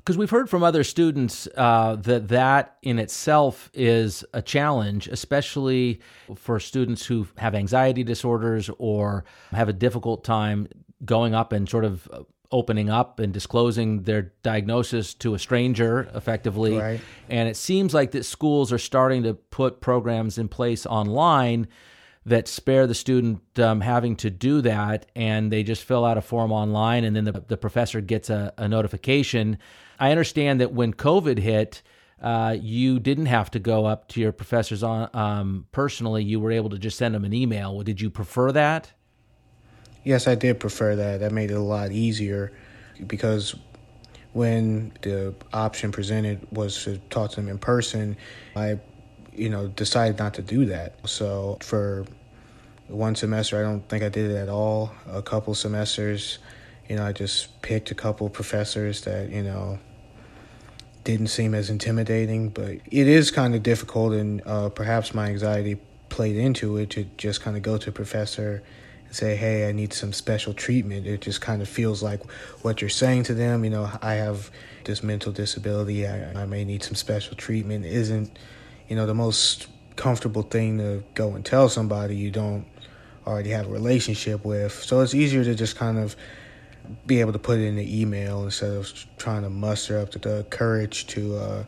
because 0.03 0.17
we've 0.17 0.29
heard 0.29 0.49
from 0.49 0.63
other 0.63 0.83
students 0.83 1.47
uh, 1.55 1.95
that 1.95 2.27
that 2.27 2.75
in 2.81 2.99
itself 2.99 3.69
is 3.73 4.25
a 4.33 4.41
challenge, 4.41 5.07
especially 5.07 6.01
for 6.35 6.59
students 6.59 7.05
who 7.05 7.25
have 7.37 7.55
anxiety 7.55 8.03
disorders 8.03 8.69
or 8.79 9.23
have 9.51 9.69
a 9.69 9.73
difficult 9.73 10.25
time 10.25 10.67
going 11.05 11.33
up 11.33 11.53
and 11.53 11.69
sort 11.69 11.85
of 11.85 12.09
opening 12.51 12.89
up 12.89 13.19
and 13.19 13.33
disclosing 13.33 14.03
their 14.03 14.33
diagnosis 14.43 15.13
to 15.13 15.33
a 15.35 15.39
stranger 15.39 16.09
effectively. 16.13 16.77
Right. 16.77 17.01
And 17.29 17.47
it 17.47 17.55
seems 17.55 17.93
like 17.93 18.11
that 18.11 18.25
schools 18.25 18.71
are 18.73 18.77
starting 18.77 19.23
to 19.23 19.33
put 19.33 19.79
programs 19.79 20.37
in 20.37 20.49
place 20.49 20.85
online 20.85 21.67
that 22.25 22.47
spare 22.47 22.87
the 22.87 22.95
student 22.95 23.41
um, 23.59 23.81
having 23.81 24.15
to 24.15 24.29
do 24.29 24.61
that 24.61 25.05
and 25.15 25.51
they 25.51 25.63
just 25.63 25.83
fill 25.83 26.05
out 26.05 26.17
a 26.17 26.21
form 26.21 26.51
online 26.51 27.03
and 27.03 27.15
then 27.15 27.25
the, 27.25 27.43
the 27.47 27.57
professor 27.57 27.99
gets 27.99 28.29
a, 28.29 28.53
a 28.57 28.67
notification 28.67 29.57
I 29.99 30.11
understand 30.11 30.59
that 30.59 30.73
when 30.73 30.93
COVID 30.93 31.37
hit, 31.37 31.81
uh, 32.21 32.57
you 32.59 32.99
didn't 32.99 33.27
have 33.27 33.51
to 33.51 33.59
go 33.59 33.85
up 33.85 34.07
to 34.09 34.19
your 34.19 34.31
professors 34.31 34.83
on 34.83 35.09
um, 35.13 35.65
personally. 35.71 36.23
You 36.23 36.39
were 36.39 36.51
able 36.51 36.69
to 36.71 36.77
just 36.77 36.97
send 36.97 37.15
them 37.15 37.25
an 37.25 37.33
email. 37.33 37.81
Did 37.83 38.01
you 38.01 38.09
prefer 38.09 38.51
that? 38.51 38.91
Yes, 40.03 40.27
I 40.27 40.35
did 40.35 40.59
prefer 40.59 40.95
that. 40.95 41.19
That 41.21 41.31
made 41.31 41.51
it 41.51 41.55
a 41.55 41.61
lot 41.61 41.91
easier 41.91 42.51
because 43.07 43.55
when 44.33 44.91
the 45.01 45.33
option 45.53 45.91
presented 45.91 46.45
was 46.51 46.83
to 46.83 46.97
talk 47.09 47.31
to 47.31 47.35
them 47.37 47.47
in 47.47 47.57
person, 47.57 48.17
I, 48.55 48.79
you 49.35 49.49
know, 49.49 49.67
decided 49.67 50.17
not 50.19 50.33
to 50.35 50.41
do 50.41 50.65
that. 50.65 50.95
So 51.07 51.57
for 51.61 52.05
one 52.87 53.15
semester, 53.15 53.59
I 53.59 53.63
don't 53.63 53.87
think 53.87 54.03
I 54.03 54.09
did 54.09 54.31
it 54.31 54.35
at 54.35 54.49
all. 54.49 54.91
A 55.07 55.21
couple 55.21 55.55
semesters, 55.55 56.39
you 56.89 56.95
know, 56.95 57.05
I 57.05 57.11
just 57.11 57.61
picked 57.61 57.91
a 57.91 57.95
couple 57.95 58.29
professors 58.29 59.01
that, 59.01 59.29
you 59.29 59.43
know, 59.43 59.79
didn't 61.03 61.27
seem 61.27 61.53
as 61.53 61.69
intimidating, 61.69 62.49
but 62.49 62.69
it 62.69 63.07
is 63.07 63.31
kind 63.31 63.55
of 63.55 63.63
difficult, 63.63 64.13
and 64.13 64.41
uh, 64.45 64.69
perhaps 64.69 65.13
my 65.13 65.27
anxiety 65.27 65.77
played 66.09 66.35
into 66.35 66.77
it 66.77 66.91
to 66.91 67.05
just 67.17 67.41
kind 67.41 67.57
of 67.57 67.63
go 67.63 67.77
to 67.77 67.89
a 67.89 67.91
professor 67.91 68.63
and 69.05 69.15
say, 69.15 69.35
hey, 69.35 69.67
I 69.67 69.71
need 69.73 69.91
some 69.91 70.13
special 70.13 70.53
treatment. 70.53 71.05
It 71.05 71.21
just 71.21 71.41
kind 71.41 71.61
of 71.61 71.67
feels 71.67 72.01
like 72.01 72.23
what 72.61 72.79
you're 72.79 72.89
saying 72.89 73.23
to 73.23 73.33
them, 73.33 73.63
you 73.65 73.69
know, 73.69 73.91
I 74.01 74.13
have 74.13 74.49
this 74.85 75.03
mental 75.03 75.31
disability, 75.31 76.07
I, 76.07 76.43
I 76.43 76.45
may 76.45 76.63
need 76.63 76.83
some 76.83 76.95
special 76.95 77.35
treatment, 77.35 77.85
isn't, 77.85 78.37
you 78.87 78.95
know, 78.95 79.05
the 79.05 79.13
most 79.13 79.67
comfortable 79.95 80.41
thing 80.41 80.77
to 80.77 81.03
go 81.13 81.35
and 81.35 81.45
tell 81.45 81.69
somebody 81.69 82.15
you 82.15 82.31
don't 82.31 82.65
already 83.25 83.51
have 83.51 83.67
a 83.67 83.69
relationship 83.69 84.43
with. 84.43 84.73
So 84.73 85.01
it's 85.01 85.13
easier 85.13 85.43
to 85.43 85.55
just 85.55 85.75
kind 85.75 85.97
of 85.97 86.15
be 87.05 87.21
able 87.21 87.31
to 87.33 87.39
put 87.39 87.59
it 87.59 87.65
in 87.65 87.75
the 87.75 88.01
email 88.01 88.43
instead 88.43 88.71
of 88.71 88.91
trying 89.17 89.43
to 89.43 89.49
muster 89.49 89.97
up 89.99 90.11
the, 90.11 90.45
courage 90.49 91.07
to, 91.07 91.37
uh, 91.37 91.63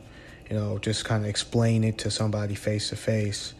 you 0.50 0.56
know, 0.56 0.78
just 0.78 1.04
kind 1.04 1.24
of 1.24 1.30
explain 1.30 1.84
it 1.84 1.98
to 1.98 2.10
somebody 2.10 2.54
face 2.54 2.90
to 2.90 2.96
face. 2.96 3.54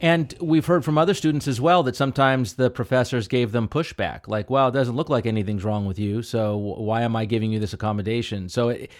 And 0.00 0.34
we've 0.40 0.66
heard 0.66 0.84
from 0.84 0.98
other 0.98 1.14
students 1.14 1.48
as 1.48 1.58
well 1.60 1.82
that 1.84 1.96
sometimes 1.96 2.54
the 2.54 2.70
professors 2.70 3.28
gave 3.28 3.52
them 3.52 3.66
pushback, 3.66 4.28
like, 4.28 4.50
"Well, 4.50 4.68
it 4.68 4.72
doesn't 4.72 4.94
look 4.94 5.08
like 5.08 5.24
anything's 5.24 5.64
wrong 5.64 5.86
with 5.86 5.98
you, 5.98 6.20
so 6.20 6.54
why 6.58 7.00
am 7.00 7.16
I 7.16 7.24
giving 7.24 7.50
you 7.50 7.58
this 7.58 7.72
accommodation?" 7.72 8.50
So 8.50 8.68
it 8.68 8.90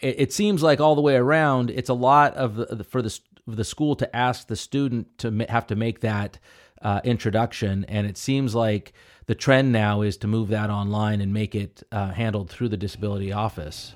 it, 0.00 0.32
seems 0.32 0.62
like 0.62 0.80
all 0.80 0.94
the 0.94 1.00
way 1.00 1.16
around, 1.16 1.70
it's 1.70 1.88
a 1.88 1.94
lot 1.94 2.34
of 2.34 2.56
the, 2.56 2.84
for 2.84 3.02
the 3.02 3.18
the 3.46 3.64
school 3.64 3.96
to 3.96 4.16
ask 4.16 4.46
the 4.46 4.56
student 4.56 5.18
to 5.18 5.46
have 5.48 5.66
to 5.68 5.76
make 5.76 6.00
that 6.00 6.38
uh, 6.80 7.00
introduction, 7.04 7.84
and 7.88 8.06
it 8.06 8.16
seems 8.16 8.54
like 8.54 8.92
the 9.26 9.34
trend 9.34 9.72
now 9.72 10.02
is 10.02 10.16
to 10.18 10.26
move 10.26 10.48
that 10.48 10.70
online 10.70 11.20
and 11.20 11.32
make 11.32 11.54
it 11.54 11.82
uh, 11.92 12.10
handled 12.10 12.50
through 12.50 12.68
the 12.68 12.76
disability 12.76 13.32
office. 13.32 13.94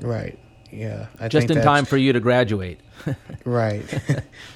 Right. 0.00 0.38
Yeah. 0.70 1.08
I 1.18 1.28
Just 1.28 1.50
in 1.50 1.60
time 1.62 1.84
for 1.84 1.96
you 1.96 2.12
to 2.12 2.20
graduate. 2.20 2.80
right. 3.44 3.82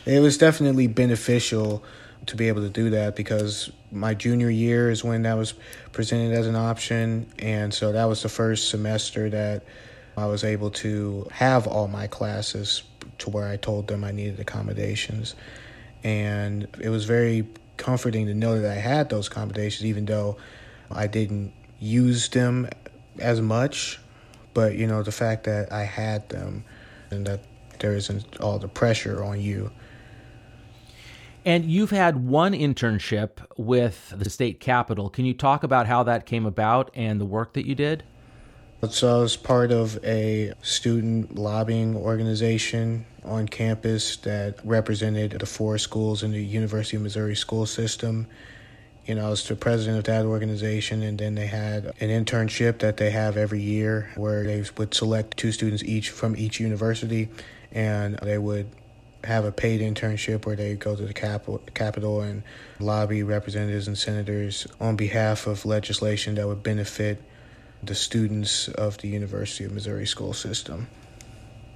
it 0.07 0.21
was 0.21 0.39
definitely 0.39 0.87
beneficial 0.87 1.83
to 2.27 2.37
be 2.37 2.49
able 2.49 2.63
to 2.63 2.71
do 2.71 2.91
that 2.91 3.17
because 3.17 3.71
my 3.91 4.15
junior 4.15 4.51
year 4.51 4.91
is 4.91 5.05
when 5.05 5.23
that 5.23 5.35
was 5.35 5.55
presented 5.93 6.37
as 6.37 6.47
an 6.47 6.57
option. 6.57 7.31
And 7.39 7.75
so 7.75 7.93
that 7.93 8.05
was 8.05 8.23
the 8.23 8.29
first 8.29 8.71
semester 8.71 9.29
that 9.31 9.65
I 10.17 10.27
was 10.27 10.45
able 10.45 10.71
to 10.71 11.27
have 11.33 11.67
all 11.67 11.89
my 11.89 12.07
classes 12.07 12.83
to 13.19 13.31
where 13.31 13.49
I 13.49 13.57
told 13.57 13.89
them 13.89 14.05
I 14.05 14.13
needed 14.13 14.41
accommodations. 14.41 15.35
And 16.03 16.69
it 16.81 16.91
was 16.91 17.05
very 17.05 17.49
comforting 17.77 18.27
to 18.27 18.35
know 18.35 18.61
that 18.61 18.71
I 18.71 18.81
had 18.81 19.09
those 19.11 19.29
accommodations, 19.29 19.85
even 19.87 20.05
though 20.05 20.37
I 20.91 21.07
didn't 21.07 21.53
use 21.81 22.29
them 22.29 22.69
as 23.19 23.41
much. 23.41 24.01
But, 24.53 24.77
you 24.77 24.87
know, 24.87 25.03
the 25.03 25.13
fact 25.13 25.45
that 25.45 25.73
I 25.73 25.85
had 25.85 26.29
them 26.29 26.65
and 27.11 27.27
that 27.27 27.41
there 27.81 27.95
isn't 27.95 28.41
all 28.41 28.59
the 28.59 28.69
pressure 28.69 29.23
on 29.25 29.41
you. 29.41 29.71
And 31.45 31.67
you've 31.67 31.91
had 31.91 32.27
one 32.27 32.53
internship 32.53 33.31
with 33.57 34.15
the 34.17 34.31
state 34.31 34.61
capitol. 34.61 35.11
Can 35.11 35.27
you 35.27 35.35
talk 35.35 35.63
about 35.63 35.87
how 35.87 36.03
that 36.05 36.25
came 36.25 36.47
about 36.47 36.91
and 36.95 37.21
the 37.21 37.27
work 37.27 37.53
that 37.53 37.67
you 37.67 37.75
did? 37.75 38.03
So 38.91 39.19
I 39.19 39.23
was 39.23 39.37
part 39.37 39.73
of 39.73 39.99
a 40.05 40.53
student 40.61 41.37
lobbying 41.37 41.97
organization 41.97 43.07
on 43.25 43.49
campus 43.49 44.19
that 44.19 44.59
represented 44.63 45.33
the 45.33 45.47
four 45.47 45.79
schools 45.79 46.23
in 46.23 46.33
the 46.33 46.45
University 46.45 46.97
of 46.97 47.03
Missouri 47.03 47.35
school 47.35 47.65
system. 47.65 48.27
You 49.07 49.15
know, 49.15 49.27
I 49.27 49.31
was 49.31 49.47
the 49.49 49.57
president 49.57 49.99
of 49.99 50.05
that 50.05 50.27
organization, 50.27 51.03
and 51.03 51.19
then 51.19 51.35
they 51.35 51.47
had 51.47 51.87
an 52.01 52.09
internship 52.09 52.81
that 52.81 52.99
they 52.99 53.11
have 53.11 53.37
every 53.39 53.63
year 53.63 54.11
where 54.17 54.45
they 54.45 54.65
would 54.77 54.93
select 54.93 55.37
two 55.39 55.53
students 55.53 55.83
each 55.83 56.11
from 56.11 56.37
each 56.37 56.61
university, 56.61 57.31
and 57.73 58.19
they 58.23 58.39
would 58.39 58.67
have 59.25 59.47
a 59.47 59.53
paid 59.53 59.81
internship 59.81 60.45
where 60.45 60.57
they 60.57 60.75
go 60.75 60.95
to 60.95 61.07
the 61.07 61.15
Capitol 61.15 62.21
and 62.21 62.43
lobby 62.79 63.23
representatives 63.23 63.89
and 63.89 63.97
senators 63.97 64.67
on 64.79 64.97
behalf 64.97 65.47
of 65.47 65.65
legislation 65.65 66.35
that 66.35 66.47
would 66.47 66.63
benefit 66.63 67.23
the 67.87 67.95
students 67.95 68.69
of 68.69 68.99
the 68.99 69.09
University 69.09 69.65
of 69.65 69.73
Missouri 69.73 70.07
school 70.07 70.33
system. 70.33 70.89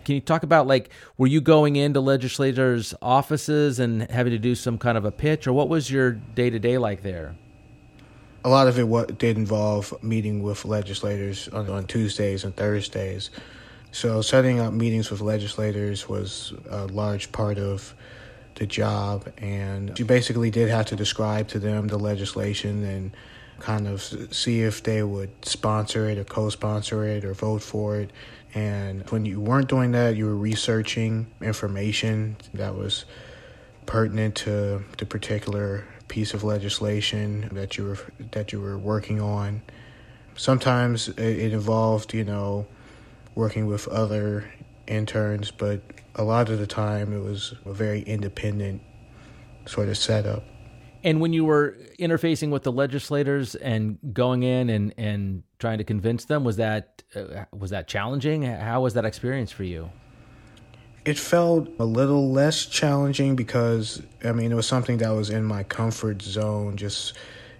Can 0.05 0.15
you 0.15 0.21
talk 0.21 0.43
about 0.43 0.67
like 0.67 0.89
were 1.19 1.27
you 1.27 1.41
going 1.41 1.77
into 1.77 2.01
legislators' 2.01 2.95
offices 3.03 3.79
and 3.79 4.11
having 4.11 4.33
to 4.33 4.39
do 4.39 4.55
some 4.55 4.79
kind 4.79 4.97
of 4.97 5.05
a 5.05 5.13
pitch, 5.13 5.47
or 5.47 5.53
what 5.53 5.69
was 5.69 5.91
your 5.91 6.13
day 6.13 6.49
to 6.49 6.59
day 6.59 6.79
like 6.79 7.03
there? 7.03 7.37
A 8.45 8.49
lot 8.49 8.69
of 8.69 8.79
it 8.79 8.89
what 8.89 9.19
did 9.19 9.37
involve 9.37 9.93
meeting 10.03 10.43
with 10.43 10.65
legislators 10.65 11.49
on, 11.49 11.69
on 11.69 11.87
Tuesdays 11.87 12.45
and 12.45 12.57
Thursdays. 12.57 13.31
So 13.91 14.23
setting 14.23 14.61
up 14.61 14.73
meetings 14.73 15.11
with 15.11 15.21
legislators 15.21 16.09
was 16.09 16.53
a 16.71 16.87
large 16.87 17.33
part 17.33 17.59
of 17.59 17.95
the 18.55 18.67
job, 18.67 19.31
and 19.39 19.99
you 19.99 20.05
basically 20.05 20.51
did 20.51 20.69
have 20.69 20.87
to 20.87 20.97
describe 20.97 21.49
to 21.49 21.59
them 21.59 21.89
the 21.89 21.99
legislation 21.99 22.85
and 22.85 23.17
kind 23.61 23.89
of 23.89 24.03
see 24.31 24.63
if 24.63 24.83
they 24.83 25.03
would 25.03 25.31
sponsor 25.45 26.09
it 26.09 26.19
or 26.19 26.25
co-sponsor 26.25 27.05
it 27.05 27.25
or 27.25 27.35
vote 27.35 27.63
for 27.63 28.01
it. 28.01 28.11
And 28.55 29.09
when 29.11 29.25
you 29.27 29.41
weren't 29.41 29.69
doing 29.69 29.93
that, 29.93 30.17
you 30.17 30.27
were 30.27 30.37
researching 30.37 31.27
information 31.43 32.37
that 32.55 32.75
was 32.75 33.05
pertinent 33.87 34.35
to 34.37 34.85
the 34.99 35.07
particular 35.07 35.87
piece 36.09 36.35
of 36.35 36.45
legislation 36.45 37.49
that 37.53 37.77
you 37.77 37.85
were 37.85 37.99
that 38.33 38.53
you 38.53 38.61
were 38.61 38.79
working 38.79 39.21
on. 39.21 39.63
Sometimes 40.37 41.09
it 41.09 41.53
involved, 41.53 42.15
you 42.15 42.25
know, 42.25 42.67
working 43.35 43.67
with 43.67 43.89
other 43.89 44.53
interns, 44.87 45.51
but 45.51 45.81
a 46.15 46.25
lot 46.25 46.49
of 46.49 46.59
the 46.59 46.67
time 46.67 47.13
it 47.13 47.21
was 47.21 47.55
a 47.65 47.73
very 47.73 48.03
independent 48.03 48.83
sort 49.67 49.89
of 49.89 49.99
setup. 49.99 50.45
And 51.05 51.21
when 51.21 51.33
you 51.33 51.45
were 51.45 51.77
interfacing 51.99 52.51
with 52.51 52.65
the 52.65 52.73
legislators 52.73 53.55
and 53.55 53.99
going 54.13 54.43
in 54.43 54.69
and, 54.69 54.95
and 54.97 55.43
trying 55.59 55.79
to 55.79 55.85
convince 55.85 56.25
them, 56.25 56.45
was 56.45 56.57
that 56.57 57.03
uh, 57.15 57.45
was 57.53 57.71
that 57.71 57.87
challenging? 57.87 58.43
How 58.43 58.83
was 58.83 58.95
that 58.95 59.05
experience 59.05 59.53
for 59.53 59.65
you? 59.65 59.91
It 61.05 61.19
felt 61.19 61.69
a 61.79 61.85
little 61.85 62.33
less 62.33 62.67
challenging 62.67 63.37
because 63.37 64.03
I 64.25 64.33
mean 64.33 64.51
it 64.51 64.57
was 64.57 64.67
something 64.67 64.99
that 64.99 65.11
was 65.11 65.31
in 65.31 65.45
my 65.45 65.63
comfort 65.63 66.21
zone, 66.21 66.77
just 66.77 67.15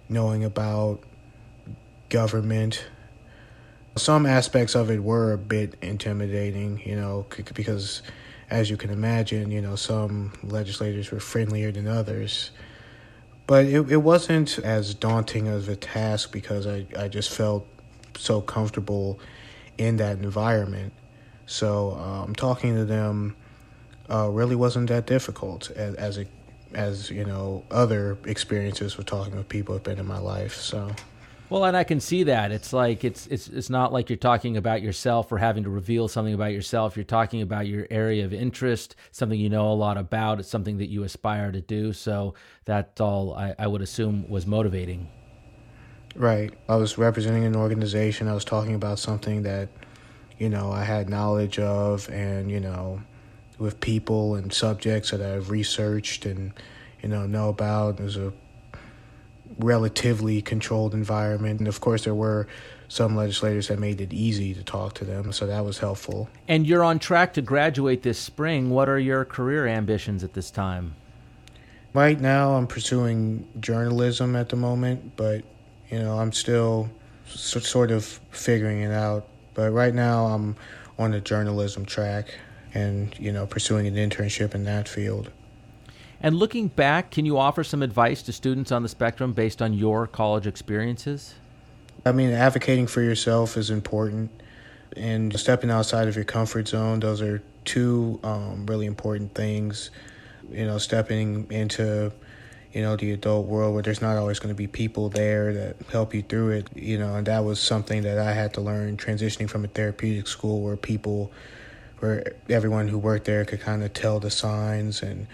knowing 0.09 0.43
about 0.43 1.03
government. 2.09 2.85
Some 3.95 4.25
aspects 4.25 4.75
of 4.75 4.91
it 4.91 5.01
were 5.01 5.33
a 5.33 5.37
bit 5.37 5.75
intimidating, 5.81 6.81
you 6.85 6.95
know, 6.95 7.25
because 7.53 8.01
as 8.49 8.69
you 8.69 8.77
can 8.77 8.89
imagine, 8.89 9.51
you 9.51 9.61
know, 9.61 9.75
some 9.75 10.33
legislators 10.43 11.11
were 11.11 11.19
friendlier 11.19 11.71
than 11.71 11.87
others 11.87 12.51
but 13.49 13.65
it, 13.65 13.91
it 13.91 13.97
wasn't 13.97 14.59
as 14.59 14.93
daunting 14.93 15.47
of 15.47 15.67
a 15.69 15.75
task 15.75 16.31
because 16.31 16.67
I, 16.67 16.85
I 16.95 17.07
just 17.07 17.31
felt 17.31 17.65
so 18.15 18.41
comfortable 18.41 19.19
in 19.75 19.97
that 19.97 20.19
environment. 20.19 20.93
So 21.47 21.93
um, 21.93 22.35
talking 22.35 22.75
to 22.75 22.85
them 22.85 23.35
uh, 24.07 24.29
really 24.29 24.55
wasn't 24.55 24.87
that 24.89 25.07
difficult 25.07 25.71
as 25.71 25.95
as, 25.95 26.17
it, 26.17 26.27
as 26.75 27.09
you 27.09 27.25
know 27.25 27.63
other 27.71 28.19
experiences 28.25 28.97
with 28.97 29.07
talking 29.07 29.35
with 29.35 29.49
people 29.49 29.73
have 29.73 29.83
been 29.83 29.97
in 29.97 30.05
my 30.05 30.19
life. 30.19 30.53
So. 30.53 30.91
Well, 31.49 31.65
and 31.65 31.75
I 31.75 31.83
can 31.83 31.99
see 31.99 32.23
that. 32.23 32.51
It's 32.51 32.73
like 32.73 33.03
it's 33.03 33.25
it's 33.27 33.47
it's 33.47 33.71
not 33.71 33.91
like 33.91 34.09
you're 34.09 34.17
talking 34.17 34.55
about 34.55 34.83
yourself 34.83 35.31
or 35.31 35.39
having 35.39 35.63
to 35.63 35.69
reveal 35.71 36.07
something 36.07 36.33
about 36.35 36.53
yourself. 36.53 36.95
You're 36.95 37.05
talking 37.05 37.41
about 37.41 37.65
your 37.65 37.87
area 37.89 38.23
of 38.23 38.33
interest, 38.33 38.95
something 39.11 39.39
you 39.39 39.49
know 39.49 39.71
a 39.71 39.73
lot 39.73 39.97
about. 39.97 40.39
It's 40.39 40.49
something 40.49 40.77
that 40.77 40.89
you 40.89 41.03
aspire 41.03 41.51
to 41.51 41.61
do. 41.61 41.91
So 41.91 42.35
that 42.65 43.01
all 43.01 43.33
I, 43.33 43.55
I 43.57 43.65
would 43.65 43.81
assume 43.81 44.29
was 44.29 44.45
motivating. 44.45 45.07
Right. 46.15 46.53
I 46.67 46.75
was 46.75 46.97
representing 46.97 47.45
an 47.45 47.55
organization. 47.55 48.27
I 48.27 48.33
was 48.33 48.45
talking 48.45 48.75
about 48.75 48.99
something 48.99 49.43
that, 49.43 49.69
you 50.37 50.49
know, 50.49 50.71
I 50.71 50.83
had 50.83 51.09
knowledge 51.09 51.57
of 51.59 52.09
and, 52.09 52.51
you 52.51 52.59
know, 52.59 53.01
with 53.57 53.79
people 53.79 54.35
and 54.35 54.51
subjects 54.51 55.11
that 55.11 55.21
I've 55.21 55.49
researched 55.49 56.25
and, 56.25 56.53
you 57.01 57.09
know, 57.09 57.25
know 57.25 57.49
about. 57.49 57.97
There's 57.97 58.17
a 58.17 58.33
relatively 59.57 60.41
controlled 60.41 60.93
environment. 60.93 61.59
And 61.59 61.67
of 61.67 61.81
course, 61.81 62.03
there 62.03 62.15
were 62.15 62.47
some 62.87 63.15
legislators 63.15 63.67
that 63.67 63.79
made 63.79 64.01
it 64.01 64.13
easy 64.13 64.53
to 64.53 64.63
talk 64.63 64.93
to 64.95 65.05
them, 65.05 65.31
so 65.31 65.45
that 65.47 65.63
was 65.63 65.77
helpful. 65.77 66.29
And 66.47 66.65
you're 66.65 66.83
on 66.83 66.99
track 66.99 67.33
to 67.33 67.41
graduate 67.41 68.03
this 68.03 68.17
spring. 68.17 68.69
What 68.69 68.89
are 68.89 68.99
your 68.99 69.25
career 69.25 69.67
ambitions 69.67 70.23
at 70.23 70.33
this 70.33 70.49
time? 70.49 70.95
Right 71.93 72.19
now, 72.19 72.53
I'm 72.53 72.67
pursuing 72.67 73.47
journalism 73.59 74.35
at 74.35 74.49
the 74.49 74.55
moment, 74.55 75.15
but 75.15 75.43
you 75.89 75.99
know, 75.99 76.19
I'm 76.19 76.31
still 76.31 76.89
sort 77.25 77.91
of 77.91 78.05
figuring 78.31 78.81
it 78.81 78.91
out. 78.91 79.27
But 79.53 79.71
right 79.71 79.93
now, 79.93 80.27
I'm 80.27 80.55
on 80.97 81.11
the 81.11 81.21
journalism 81.21 81.85
track 81.85 82.35
and 82.73 83.17
you 83.17 83.31
know 83.31 83.47
pursuing 83.47 83.87
an 83.87 83.95
internship 83.95 84.53
in 84.53 84.63
that 84.65 84.87
field. 84.87 85.31
And 86.21 86.35
looking 86.35 86.67
back, 86.67 87.11
can 87.11 87.25
you 87.25 87.37
offer 87.37 87.63
some 87.63 87.81
advice 87.81 88.21
to 88.23 88.33
students 88.33 88.71
on 88.71 88.83
the 88.83 88.89
spectrum 88.89 89.31
based 89.31 89.61
on 89.61 89.73
your 89.73 90.05
college 90.05 90.47
experiences? 90.47 91.35
I 92.05 92.11
mean, 92.11 92.31
advocating 92.31 92.87
for 92.87 93.01
yourself 93.01 93.55
is 93.55 93.69
important, 93.69 94.31
and 94.97 95.37
stepping 95.39 95.69
outside 95.69 96.07
of 96.07 96.15
your 96.15 96.25
comfort 96.25 96.67
zone, 96.67 96.99
those 96.99 97.21
are 97.21 97.41
two 97.63 98.19
um, 98.23 98.65
really 98.65 98.85
important 98.85 99.33
things. 99.33 99.91
You 100.51 100.65
know, 100.65 100.77
stepping 100.77 101.49
into 101.51 102.11
you 102.73 102.81
know 102.81 102.95
the 102.95 103.11
adult 103.11 103.47
world 103.47 103.73
where 103.73 103.83
there's 103.83 104.01
not 104.01 104.17
always 104.17 104.39
going 104.39 104.53
to 104.53 104.57
be 104.57 104.67
people 104.67 105.09
there 105.09 105.53
that 105.53 105.75
help 105.91 106.13
you 106.13 106.21
through 106.21 106.49
it 106.49 106.69
you 106.75 106.97
know 106.97 107.15
and 107.15 107.25
that 107.25 107.43
was 107.43 107.59
something 107.59 108.03
that 108.03 108.19
i 108.19 108.31
had 108.31 108.53
to 108.53 108.61
learn 108.61 108.95
transitioning 108.95 109.49
from 109.49 109.65
a 109.65 109.67
therapeutic 109.67 110.27
school 110.27 110.61
where 110.61 110.77
people 110.77 111.31
where 111.99 112.33
everyone 112.47 112.87
who 112.87 112.97
worked 112.97 113.25
there 113.25 113.43
could 113.43 113.59
kind 113.59 113.83
of 113.83 113.91
tell 113.93 114.19
the 114.19 114.29
signs 114.29 115.01
and 115.01 115.25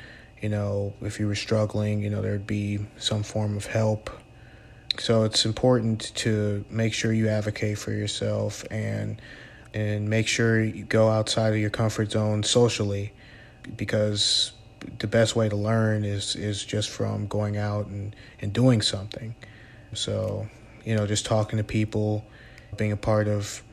you 0.41 0.50
know, 0.50 0.93
if 1.02 1.19
you 1.19 1.28
were 1.28 1.36
struggling, 1.36 2.02
you 2.02 2.10
know, 2.10 2.21
there'd 2.21 2.48
be 2.48 2.80
some 2.98 3.24
form 3.24 3.56
of 3.58 3.65
help. 3.65 4.10
So 4.98 5.24
it's 5.24 5.45
important 5.45 6.13
to 6.15 6.63
make 6.69 6.93
sure 6.93 7.12
you 7.12 7.28
advocate 7.28 7.78
for 7.78 7.91
yourself 7.91 8.63
and 8.71 9.21
and 9.74 10.10
make 10.10 10.28
sure 10.28 10.63
you 10.63 10.86
go 10.86 11.10
outside 11.10 11.52
of 11.54 11.60
your 11.60 11.69
comfort 11.69 12.12
zone 12.12 12.43
socially 12.43 13.12
because 13.76 14.54
the 15.00 15.08
best 15.08 15.36
way 15.36 15.50
to 15.50 15.56
learn 15.56 16.06
is 16.06 16.36
is 16.36 16.63
just 16.63 16.89
from 16.89 17.28
going 17.28 17.58
out 17.58 17.88
and, 17.88 18.15
and 18.41 18.54
doing 18.54 18.82
something. 18.82 19.36
So, 19.93 20.48
you 20.86 20.95
know, 20.95 21.08
just 21.08 21.26
talking 21.26 21.58
to 21.58 21.63
people, 21.63 22.26
being 22.78 22.91
a 22.91 22.98
part 22.98 23.28
of 23.28 23.63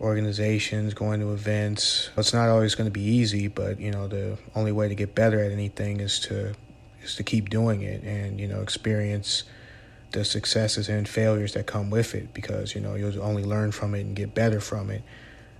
organizations, 0.00 0.94
going 0.94 1.20
to 1.20 1.32
events. 1.32 2.10
It's 2.16 2.32
not 2.32 2.48
always 2.48 2.74
going 2.74 2.86
to 2.86 2.92
be 2.92 3.02
easy, 3.02 3.48
but 3.48 3.80
you 3.80 3.90
know, 3.90 4.06
the 4.08 4.38
only 4.54 4.72
way 4.72 4.88
to 4.88 4.94
get 4.94 5.14
better 5.14 5.42
at 5.42 5.50
anything 5.50 6.00
is 6.00 6.20
to 6.20 6.54
is 7.02 7.16
to 7.16 7.22
keep 7.22 7.50
doing 7.50 7.82
it 7.82 8.02
and, 8.02 8.40
you 8.40 8.46
know, 8.46 8.60
experience 8.60 9.44
the 10.12 10.24
successes 10.24 10.88
and 10.88 11.08
failures 11.08 11.54
that 11.54 11.66
come 11.66 11.90
with 11.90 12.14
it 12.14 12.32
because, 12.32 12.74
you 12.74 12.80
know, 12.80 12.94
you'll 12.94 13.22
only 13.22 13.44
learn 13.44 13.72
from 13.72 13.94
it 13.94 14.00
and 14.00 14.16
get 14.16 14.34
better 14.34 14.60
from 14.60 14.90
it. 14.90 15.02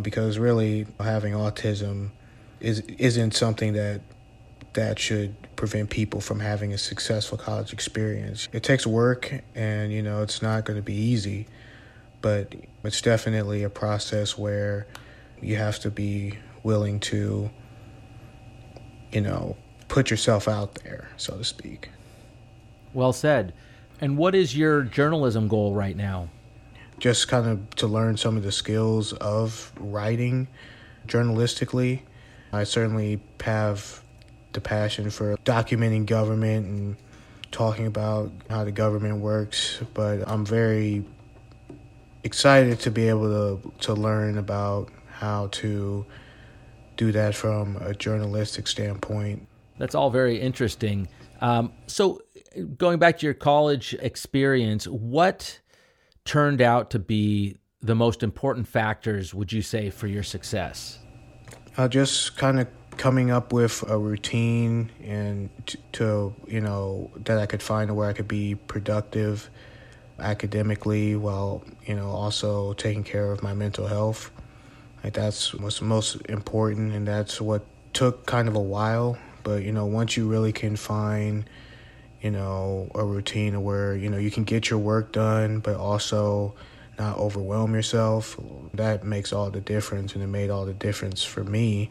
Because 0.00 0.38
really 0.38 0.86
having 1.00 1.34
autism 1.34 2.10
is 2.60 2.80
isn't 2.98 3.34
something 3.34 3.72
that 3.72 4.00
that 4.74 4.98
should 4.98 5.34
prevent 5.56 5.90
people 5.90 6.20
from 6.20 6.38
having 6.38 6.72
a 6.72 6.78
successful 6.78 7.36
college 7.36 7.72
experience. 7.72 8.48
It 8.52 8.62
takes 8.62 8.86
work 8.86 9.42
and 9.56 9.92
you 9.92 10.02
know 10.02 10.22
it's 10.22 10.40
not 10.40 10.64
going 10.64 10.78
to 10.78 10.82
be 10.82 10.94
easy, 10.94 11.48
but 12.20 12.54
it's 12.84 13.00
definitely 13.00 13.62
a 13.62 13.70
process 13.70 14.36
where 14.36 14.86
you 15.40 15.56
have 15.56 15.78
to 15.80 15.90
be 15.90 16.38
willing 16.62 17.00
to 17.00 17.50
you 19.12 19.20
know 19.20 19.56
put 19.88 20.10
yourself 20.10 20.48
out 20.48 20.74
there, 20.76 21.08
so 21.16 21.36
to 21.36 21.44
speak. 21.44 21.90
Well 22.92 23.12
said. 23.12 23.54
And 24.00 24.16
what 24.16 24.34
is 24.34 24.56
your 24.56 24.82
journalism 24.82 25.48
goal 25.48 25.74
right 25.74 25.96
now? 25.96 26.28
Just 26.98 27.26
kind 27.26 27.46
of 27.46 27.70
to 27.76 27.86
learn 27.86 28.16
some 28.16 28.36
of 28.36 28.44
the 28.44 28.52
skills 28.52 29.12
of 29.14 29.72
writing 29.78 30.46
journalistically 31.06 32.02
I 32.52 32.64
certainly 32.64 33.20
have 33.42 34.02
the 34.52 34.60
passion 34.60 35.10
for 35.10 35.36
documenting 35.44 36.06
government 36.06 36.66
and 36.66 36.96
talking 37.50 37.86
about 37.86 38.32
how 38.48 38.64
the 38.64 38.72
government 38.72 39.18
works, 39.18 39.80
but 39.92 40.26
I'm 40.26 40.46
very 40.46 41.04
excited 42.24 42.80
to 42.80 42.90
be 42.90 43.08
able 43.08 43.60
to 43.60 43.72
to 43.80 43.94
learn 43.94 44.38
about 44.38 44.90
how 45.08 45.48
to 45.48 46.06
do 46.96 47.12
that 47.12 47.34
from 47.34 47.76
a 47.76 47.94
journalistic 47.94 48.66
standpoint. 48.66 49.46
That's 49.78 49.94
all 49.94 50.10
very 50.10 50.40
interesting. 50.40 51.08
Um, 51.40 51.72
so, 51.86 52.20
going 52.76 52.98
back 52.98 53.18
to 53.18 53.26
your 53.26 53.34
college 53.34 53.94
experience, 54.00 54.86
what 54.86 55.60
turned 56.24 56.60
out 56.60 56.90
to 56.90 56.98
be 56.98 57.56
the 57.80 57.94
most 57.94 58.22
important 58.22 58.66
factors, 58.66 59.32
would 59.32 59.52
you 59.52 59.62
say, 59.62 59.88
for 59.90 60.08
your 60.08 60.24
success? 60.24 60.98
Uh, 61.76 61.86
just 61.86 62.36
kind 62.36 62.58
of 62.58 62.66
coming 62.96 63.30
up 63.30 63.52
with 63.52 63.88
a 63.88 63.96
routine 63.96 64.90
and 65.04 65.48
t- 65.66 65.78
to 65.92 66.34
you 66.48 66.60
know 66.60 67.10
that 67.16 67.38
I 67.38 67.46
could 67.46 67.62
find 67.62 67.94
where 67.94 68.08
I 68.08 68.12
could 68.12 68.26
be 68.26 68.56
productive 68.56 69.48
academically 70.18 71.16
while 71.16 71.62
you 71.86 71.94
know 71.94 72.08
also 72.08 72.72
taking 72.74 73.04
care 73.04 73.30
of 73.32 73.42
my 73.42 73.54
mental 73.54 73.86
health. 73.86 74.30
Like 75.02 75.12
that's 75.12 75.54
what's 75.54 75.80
most 75.80 76.16
important, 76.28 76.92
and 76.92 77.06
that's 77.06 77.40
what 77.40 77.64
took 77.92 78.26
kind 78.26 78.48
of 78.48 78.56
a 78.56 78.60
while. 78.60 79.18
But 79.42 79.62
you 79.62 79.72
know, 79.72 79.86
once 79.86 80.16
you 80.16 80.28
really 80.28 80.52
can 80.52 80.76
find 80.76 81.48
you 82.20 82.30
know 82.30 82.90
a 82.94 83.04
routine 83.04 83.62
where 83.62 83.94
you 83.94 84.08
know 84.08 84.18
you 84.18 84.30
can 84.30 84.44
get 84.44 84.70
your 84.70 84.78
work 84.78 85.12
done, 85.12 85.60
but 85.60 85.76
also 85.76 86.54
not 86.98 87.16
overwhelm 87.16 87.74
yourself. 87.74 88.36
That 88.74 89.04
makes 89.04 89.32
all 89.32 89.50
the 89.50 89.60
difference, 89.60 90.14
and 90.14 90.22
it 90.22 90.26
made 90.26 90.50
all 90.50 90.66
the 90.66 90.74
difference 90.74 91.22
for 91.22 91.44
me. 91.44 91.90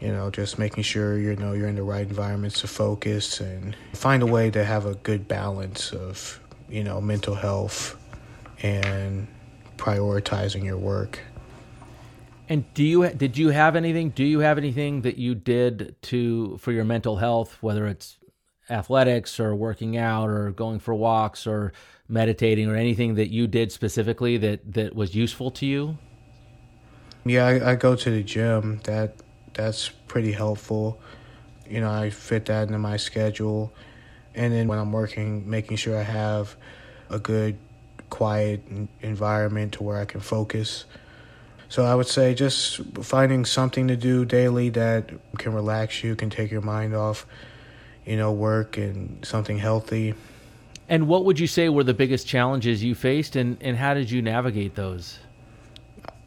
You 0.00 0.12
know, 0.12 0.30
just 0.30 0.58
making 0.58 0.82
sure 0.84 1.18
you 1.18 1.36
know 1.36 1.52
you're 1.52 1.68
in 1.68 1.76
the 1.76 1.82
right 1.82 2.06
environments 2.06 2.60
to 2.62 2.66
focus 2.66 3.40
and 3.40 3.76
find 3.94 4.22
a 4.22 4.26
way 4.26 4.50
to 4.50 4.64
have 4.64 4.86
a 4.86 4.94
good 4.94 5.28
balance 5.28 5.92
of 5.92 6.40
you 6.68 6.84
know 6.84 7.00
mental 7.00 7.34
health 7.34 7.96
and 8.62 9.26
prioritizing 9.76 10.64
your 10.64 10.78
work. 10.78 11.20
And 12.48 12.72
do 12.74 12.84
you 12.84 13.08
did 13.10 13.36
you 13.36 13.48
have 13.48 13.74
anything? 13.74 14.10
Do 14.10 14.24
you 14.24 14.40
have 14.40 14.58
anything 14.58 15.02
that 15.02 15.18
you 15.18 15.34
did 15.34 15.96
to 16.02 16.56
for 16.58 16.72
your 16.72 16.84
mental 16.84 17.16
health, 17.16 17.58
whether 17.60 17.86
it's 17.86 18.18
athletics 18.70 19.38
or 19.38 19.54
working 19.54 19.96
out 19.96 20.28
or 20.28 20.50
going 20.50 20.78
for 20.78 20.94
walks 20.94 21.46
or 21.46 21.72
meditating 22.08 22.68
or 22.68 22.76
anything 22.76 23.14
that 23.14 23.30
you 23.30 23.46
did 23.46 23.72
specifically 23.72 24.36
that 24.38 24.72
that 24.72 24.94
was 24.94 25.14
useful 25.14 25.50
to 25.52 25.66
you? 25.66 25.98
Yeah, 27.24 27.46
I, 27.46 27.72
I 27.72 27.74
go 27.74 27.96
to 27.96 28.10
the 28.10 28.22
gym. 28.22 28.80
That 28.84 29.16
that's 29.54 29.88
pretty 29.88 30.32
helpful. 30.32 31.00
You 31.68 31.80
know, 31.80 31.90
I 31.90 32.10
fit 32.10 32.46
that 32.46 32.68
into 32.68 32.78
my 32.78 32.96
schedule, 32.96 33.72
and 34.36 34.52
then 34.52 34.68
when 34.68 34.78
I'm 34.78 34.92
working, 34.92 35.48
making 35.48 35.78
sure 35.78 35.98
I 35.98 36.02
have 36.02 36.54
a 37.10 37.18
good, 37.18 37.56
quiet 38.10 38.62
environment 39.02 39.72
to 39.74 39.82
where 39.82 39.98
I 39.98 40.04
can 40.04 40.20
focus. 40.20 40.84
So 41.68 41.84
I 41.84 41.94
would 41.94 42.06
say 42.06 42.34
just 42.34 42.80
finding 43.02 43.44
something 43.44 43.88
to 43.88 43.96
do 43.96 44.24
daily 44.24 44.68
that 44.70 45.10
can 45.38 45.52
relax 45.52 46.04
you, 46.04 46.14
can 46.14 46.30
take 46.30 46.50
your 46.50 46.60
mind 46.60 46.94
off, 46.94 47.26
you 48.04 48.16
know, 48.16 48.30
work 48.30 48.76
and 48.76 49.24
something 49.24 49.58
healthy. 49.58 50.14
And 50.88 51.08
what 51.08 51.24
would 51.24 51.40
you 51.40 51.48
say 51.48 51.68
were 51.68 51.82
the 51.82 51.94
biggest 51.94 52.28
challenges 52.28 52.84
you 52.84 52.94
faced, 52.94 53.34
and, 53.34 53.56
and 53.60 53.76
how 53.76 53.94
did 53.94 54.08
you 54.08 54.22
navigate 54.22 54.76
those? 54.76 55.18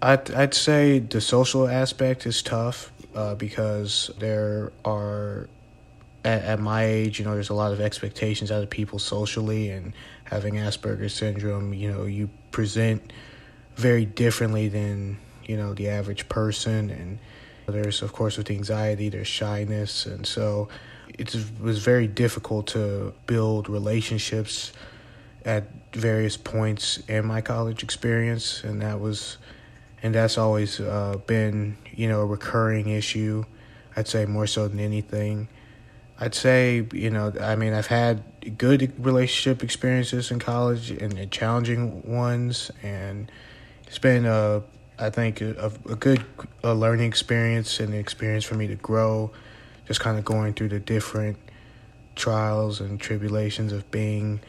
I'd, 0.02 0.32
I'd 0.32 0.54
say 0.54 1.00
the 1.00 1.22
social 1.22 1.68
aspect 1.68 2.26
is 2.26 2.42
tough 2.42 2.92
uh, 3.16 3.36
because 3.36 4.12
there 4.20 4.74
are, 4.84 5.48
at, 6.24 6.44
at, 6.44 6.60
my 6.60 6.84
age, 6.84 7.20
you 7.20 7.26
know, 7.26 7.34
there's 7.34 7.50
a 7.50 7.54
lot 7.54 7.72
of 7.72 7.80
expectations 7.80 8.52
out 8.52 8.62
of 8.64 8.70
people 8.70 9.00
socially, 9.00 9.70
and 9.70 9.94
having 10.26 10.56
Asperger's 10.56 11.14
syndrome, 11.14 11.74
you 11.74 11.92
know, 11.92 12.06
you 12.06 12.30
present 12.52 13.14
very 13.76 14.06
differently 14.06 14.68
than, 14.68 15.18
you 15.46 15.58
know, 15.58 15.74
the 15.74 15.90
average 15.90 16.28
person. 16.30 16.90
And 16.90 17.20
there's, 17.68 18.02
of 18.02 18.14
course, 18.14 18.38
with 18.38 18.52
anxiety, 18.52 19.10
there's 19.10 19.28
shyness. 19.28 20.06
And 20.06 20.26
so, 20.26 20.70
it 21.20 21.36
was 21.60 21.84
very 21.84 22.08
difficult 22.08 22.68
to 22.68 23.14
build 23.28 23.70
relationships 23.70 24.72
at 25.44 25.66
various 25.94 26.38
points 26.38 26.98
in 27.08 27.26
my 27.26 27.42
college 27.42 27.84
experience, 27.84 28.64
and 28.64 28.82
that 28.82 29.00
was, 29.00 29.38
and 30.02 30.16
that's 30.16 30.38
always 30.38 30.80
uh, 30.80 31.18
been 31.28 31.78
you 31.92 32.08
know 32.08 32.22
a 32.22 32.26
recurring 32.26 32.90
issue. 32.90 33.44
I'd 33.96 34.08
say 34.08 34.26
more 34.26 34.48
so 34.48 34.68
than 34.68 34.80
anything. 34.80 35.50
I'd 36.20 36.36
say 36.36 36.86
you 36.92 37.10
know 37.10 37.34
I 37.40 37.56
mean 37.56 37.74
I've 37.74 37.88
had 37.88 38.24
good 38.58 38.94
relationship 39.04 39.64
experiences 39.64 40.32
in 40.32 40.40
college 40.40 40.92
and 40.92 41.32
challenging 41.32 42.04
ones, 42.04 42.72
and 42.84 43.32
it's 43.88 44.00
been 44.00 44.26
a 44.26 44.62
I 44.98 45.10
think 45.10 45.40
a, 45.40 45.72
a 45.90 45.96
good 45.96 46.24
a 46.64 46.74
learning 46.74 47.08
experience 47.08 47.80
and 47.80 47.94
an 47.94 48.00
experience 48.00 48.44
for 48.44 48.56
me 48.56 48.68
to 48.68 48.76
grow 48.76 49.32
just 49.88 50.02
kind 50.02 50.20
of 50.20 50.26
going 50.26 50.54
through 50.54 50.70
the 50.70 50.80
different 50.80 51.38
trials 52.16 52.82
and 52.82 53.00
tribulations 53.00 53.72
of 53.72 53.90
being 53.92 54.42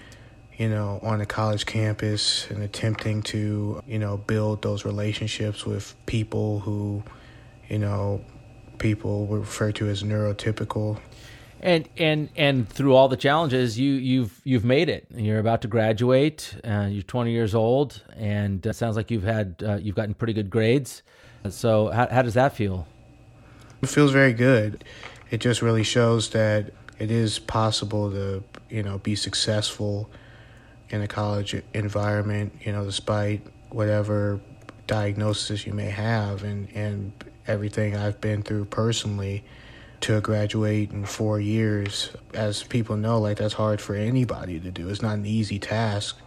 you 0.59 0.69
know 0.69 0.99
on 1.03 1.21
a 1.21 1.27
college 1.27 1.67
campus 1.67 2.51
and 2.51 2.65
attempting 2.65 3.23
to 3.23 3.81
you 3.87 3.99
know 3.99 4.17
build 4.17 4.61
those 4.63 4.85
relationships 4.85 5.65
with 5.65 5.95
people 6.07 6.59
who 6.59 7.03
you 7.69 7.79
know 7.79 8.21
people 8.79 9.27
refer 9.29 9.71
to 9.71 9.89
as 9.89 10.03
neurotypical 10.03 10.99
and 11.63 11.89
and 11.97 12.29
and 12.37 12.69
through 12.69 12.95
all 12.95 13.09
the 13.09 13.17
challenges 13.17 13.79
you 13.79 13.93
you've 13.93 14.41
you've 14.45 14.65
made 14.65 14.89
it. 14.89 15.07
You're 15.15 15.39
about 15.39 15.63
to 15.63 15.69
graduate 15.69 16.57
uh, 16.65 16.89
you're 16.91 17.03
20 17.03 17.31
years 17.31 17.55
old 17.55 18.03
and 18.17 18.65
it 18.65 18.75
sounds 18.75 18.97
like 18.97 19.11
you've 19.11 19.25
had 19.25 19.57
uh, 19.65 19.77
you've 19.77 19.95
gotten 19.95 20.15
pretty 20.15 20.33
good 20.33 20.51
grades. 20.51 21.03
So 21.49 21.89
how, 21.89 22.09
how 22.09 22.23
does 22.23 22.35
that 22.35 22.55
feel? 22.55 22.87
It 23.83 23.89
feels 23.89 24.13
very 24.13 24.33
good. 24.33 24.85
It 25.31 25.41
just 25.41 25.63
really 25.63 25.85
shows 25.85 26.31
that 26.31 26.73
it 26.99 27.11
is 27.11 27.39
possible 27.39 28.11
to 28.11 28.43
you 28.69 28.83
know 28.83 28.99
be 28.99 29.15
successful 29.15 30.11
in 30.91 31.03
a 31.03 31.09
college 31.09 31.55
environment 31.73 32.53
you 32.63 32.73
know 32.73 32.85
despite 32.85 33.41
whatever 33.69 34.41
diagnosis 34.87 35.67
you 35.67 35.73
may 35.73 35.89
have 35.89 36.43
and 36.43 36.69
and 36.75 37.13
everything 37.47 37.97
I've 37.97 38.21
been 38.21 38.43
through 38.43 38.67
personally 38.67 39.45
to 40.01 40.21
graduate 40.21 40.93
in 40.93 41.05
4 41.05 41.41
years 41.41 42.11
as 42.33 42.63
people 42.63 42.97
know 42.97 43.21
like 43.21 43.39
that's 43.39 43.55
hard 43.55 43.81
for 43.81 43.95
anybody 43.95 44.59
to 44.61 44.71
do. 44.71 44.89
It's 44.89 45.03
not 45.03 45.15
an 45.17 45.27
easy 45.27 45.59
task. 45.59 46.19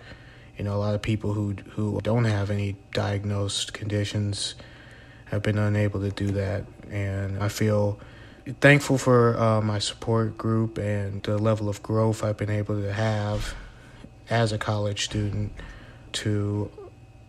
You 0.57 0.63
know 0.63 0.75
a 0.75 0.77
lot 0.77 0.95
of 0.95 1.01
people 1.01 1.33
who 1.33 1.55
who 1.71 1.99
don't 2.01 2.25
have 2.25 2.51
any 2.51 2.75
diagnosed 2.91 3.73
conditions 3.73 4.55
have 5.25 5.41
been 5.41 5.57
unable 5.57 5.99
to 6.01 6.11
do 6.11 6.27
that. 6.27 6.65
And 6.91 7.41
I 7.41 7.49
feel 7.49 7.99
thankful 8.61 8.97
for 8.97 9.37
uh, 9.37 9.61
my 9.61 9.79
support 9.79 10.37
group 10.37 10.77
and 10.77 11.23
the 11.23 11.37
level 11.37 11.69
of 11.69 11.81
growth 11.81 12.23
I've 12.23 12.37
been 12.37 12.49
able 12.49 12.79
to 12.81 12.93
have 12.93 13.55
as 14.29 14.51
a 14.51 14.57
college 14.57 15.05
student 15.05 15.53
to 16.13 16.69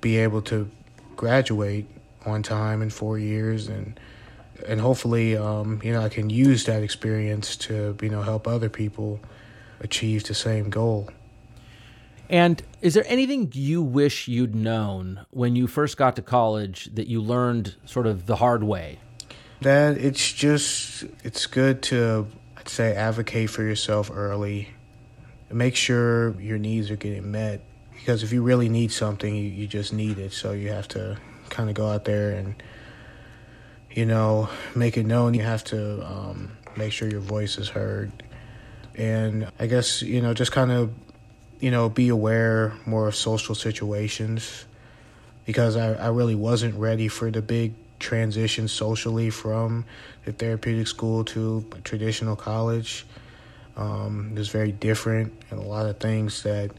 be 0.01 0.19
able 0.19 0.43
to 0.43 0.71
graduate 1.17 1.87
on 2.27 2.43
time 2.43 2.83
in 2.83 2.91
four 2.91 3.19
years 3.19 3.69
and 3.69 3.99
and 4.67 4.81
hopefully, 4.81 5.37
um, 5.37 5.81
you 5.83 5.93
know, 5.93 6.03
I 6.03 6.09
can 6.09 6.31
use 6.31 6.65
that 6.65 6.83
experience 6.83 7.57
to, 7.57 7.97
you 8.01 8.09
know, 8.09 8.23
help 8.23 8.47
other 8.47 8.69
people 8.69 9.21
achieve 9.81 10.25
the 10.25 10.35
same 10.35 10.71
goal. 10.71 11.11
And 12.31 12.63
is 12.81 12.95
there 12.95 13.05
anything 13.07 13.51
you 13.53 13.83
wish 13.83 14.29
you'd 14.29 14.55
known 14.55 15.27
when 15.31 15.57
you 15.57 15.67
first 15.67 15.97
got 15.97 16.17
to 16.17 16.23
college 16.23 16.87
that 16.95 17.07
you 17.07 17.21
learned 17.21 17.77
sort 17.85 18.07
of 18.07 18.27
the 18.27 18.37
hard 18.37 18.63
way? 18.63 18.99
That 19.61 19.99
it's 19.99 20.33
just, 20.33 21.05
it's 21.23 21.47
good 21.47 21.83
to, 21.85 22.27
I'd 22.57 22.69
say, 22.69 22.95
advocate 22.95 23.51
for 23.51 23.63
yourself 23.63 24.11
early. 24.13 24.71
Make 25.51 25.77
sure 25.77 26.41
your 26.41 26.59
needs 26.59 26.91
are 26.91 26.97
getting 26.97 27.31
met. 27.31 27.61
Because 27.93 28.23
if 28.23 28.33
you 28.33 28.43
really 28.43 28.69
need 28.69 28.93
something, 28.93 29.35
you, 29.35 29.45
you 29.45 29.67
just 29.67 29.93
need 29.93 30.19
it. 30.19 30.33
So 30.33 30.53
you 30.53 30.71
have 30.71 30.89
to 30.89 31.19
kind 31.51 31.69
of 31.69 31.75
go 31.75 31.89
out 31.89 32.05
there 32.05 32.31
and, 32.31 32.55
you 33.95 34.05
know, 34.05 34.51
make 34.75 34.99
it 34.99 35.07
known. 35.07 35.33
You 35.35 35.43
have 35.43 35.65
to 35.65 36.05
um, 36.05 36.51
make 36.77 36.93
sure 36.93 37.09
your 37.09 37.21
voice 37.21 37.57
is 37.57 37.69
heard. 37.69 38.13
And 38.97 39.51
I 39.59 39.67
guess, 39.67 40.03
you 40.03 40.21
know, 40.21 40.35
just 40.35 40.53
kind 40.53 40.71
of 40.71 40.93
you 41.65 41.71
know, 41.71 41.89
be 41.89 42.11
aware 42.11 42.75
more 42.85 43.09
of 43.09 43.15
social 43.15 43.55
situations 43.55 44.67
because 45.47 45.77
I, 45.79 45.95
I 45.95 46.09
really 46.09 46.35
wasn't 46.35 46.75
ready 46.75 47.09
for 47.09 47.31
the 47.31 47.41
big 47.41 47.73
transition 47.99 48.69
socially 48.69 49.31
from 49.31 49.87
the 50.27 50.33
therapeutic 50.33 50.87
school 50.87 51.25
to 51.25 51.65
traditional 51.83 52.37
college. 52.37 53.07
Um, 53.79 54.33
it 54.33 54.39
was 54.39 54.51
very 54.51 54.73
different 54.73 55.33
and 55.51 55.59
a 55.59 55.63
lot 55.63 55.87
of 55.87 55.99
things 55.99 56.43
that 56.43 56.71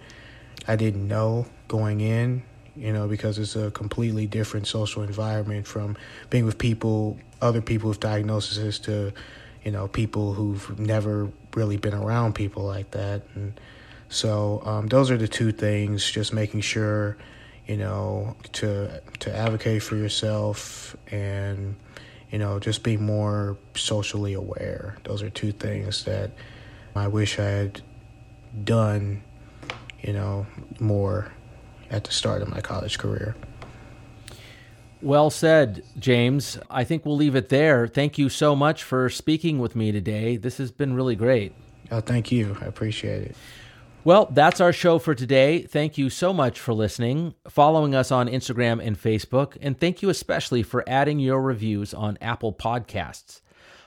I 0.67 0.75
didn't 0.75 1.07
know 1.07 1.47
going 1.67 2.01
in, 2.01 2.43
you 2.75 2.91
know, 2.91 3.07
because 3.07 3.37
it's 3.37 3.55
a 3.55 3.71
completely 3.71 4.27
different 4.27 4.67
social 4.67 5.03
environment 5.03 5.67
from 5.67 5.97
being 6.29 6.45
with 6.45 6.57
people, 6.57 7.17
other 7.41 7.61
people 7.61 7.89
with 7.89 7.99
diagnoses 7.99 8.79
to, 8.79 9.13
you 9.63 9.71
know, 9.71 9.87
people 9.87 10.33
who've 10.33 10.77
never 10.79 11.29
really 11.55 11.77
been 11.77 11.93
around 11.93 12.35
people 12.35 12.63
like 12.63 12.91
that. 12.91 13.23
And, 13.35 13.59
so 14.09 14.61
um, 14.65 14.87
those 14.87 15.11
are 15.11 15.17
the 15.17 15.27
two 15.27 15.51
things. 15.51 16.09
Just 16.09 16.33
making 16.33 16.61
sure, 16.61 17.17
you 17.67 17.77
know, 17.77 18.35
to 18.53 19.01
to 19.19 19.35
advocate 19.35 19.83
for 19.83 19.95
yourself 19.95 20.95
and 21.11 21.75
you 22.31 22.39
know 22.39 22.59
just 22.59 22.83
be 22.83 22.97
more 22.97 23.57
socially 23.75 24.33
aware. 24.33 24.97
Those 25.03 25.21
are 25.21 25.29
two 25.29 25.51
things 25.51 26.05
that 26.05 26.31
I 26.95 27.07
wish 27.07 27.39
I 27.39 27.43
had 27.43 27.81
done, 28.63 29.23
you 30.01 30.13
know, 30.13 30.45
more 30.79 31.31
at 31.89 32.03
the 32.03 32.11
start 32.11 32.41
of 32.41 32.49
my 32.49 32.61
college 32.61 32.97
career. 32.97 33.35
Well 35.01 35.29
said, 35.29 35.83
James. 35.99 36.57
I 36.69 36.83
think 36.83 37.05
we'll 37.05 37.15
leave 37.15 37.35
it 37.35 37.49
there. 37.49 37.87
Thank 37.87 38.17
you 38.17 38.29
so 38.29 38.55
much 38.55 38.83
for 38.83 39.09
speaking 39.09 39.59
with 39.59 39.75
me 39.75 39.91
today. 39.91 40.37
This 40.37 40.57
has 40.57 40.71
been 40.71 40.95
really 40.95 41.15
great. 41.15 41.53
Oh, 41.91 42.01
thank 42.01 42.31
you. 42.31 42.57
I 42.61 42.65
appreciate 42.65 43.21
it. 43.21 43.35
Well, 44.03 44.27
that's 44.31 44.61
our 44.61 44.71
show 44.71 44.99
for 44.99 45.15
today. 45.15 45.63
Thank 45.63 45.97
you 45.97 46.11
so 46.11 46.31
much 46.31 46.59
for 46.59 46.73
listening, 46.73 47.33
following 47.47 47.95
us 47.95 48.11
on 48.11 48.27
Instagram 48.27 48.79
and 48.85 48.99
Facebook, 48.99 49.57
and 49.61 49.79
thank 49.79 50.01
you 50.03 50.09
especially 50.09 50.61
for 50.61 50.83
adding 50.87 51.19
your 51.19 51.41
reviews 51.41 51.91
on 51.91 52.17
Apple 52.21 52.53
Podcasts. 52.53 53.41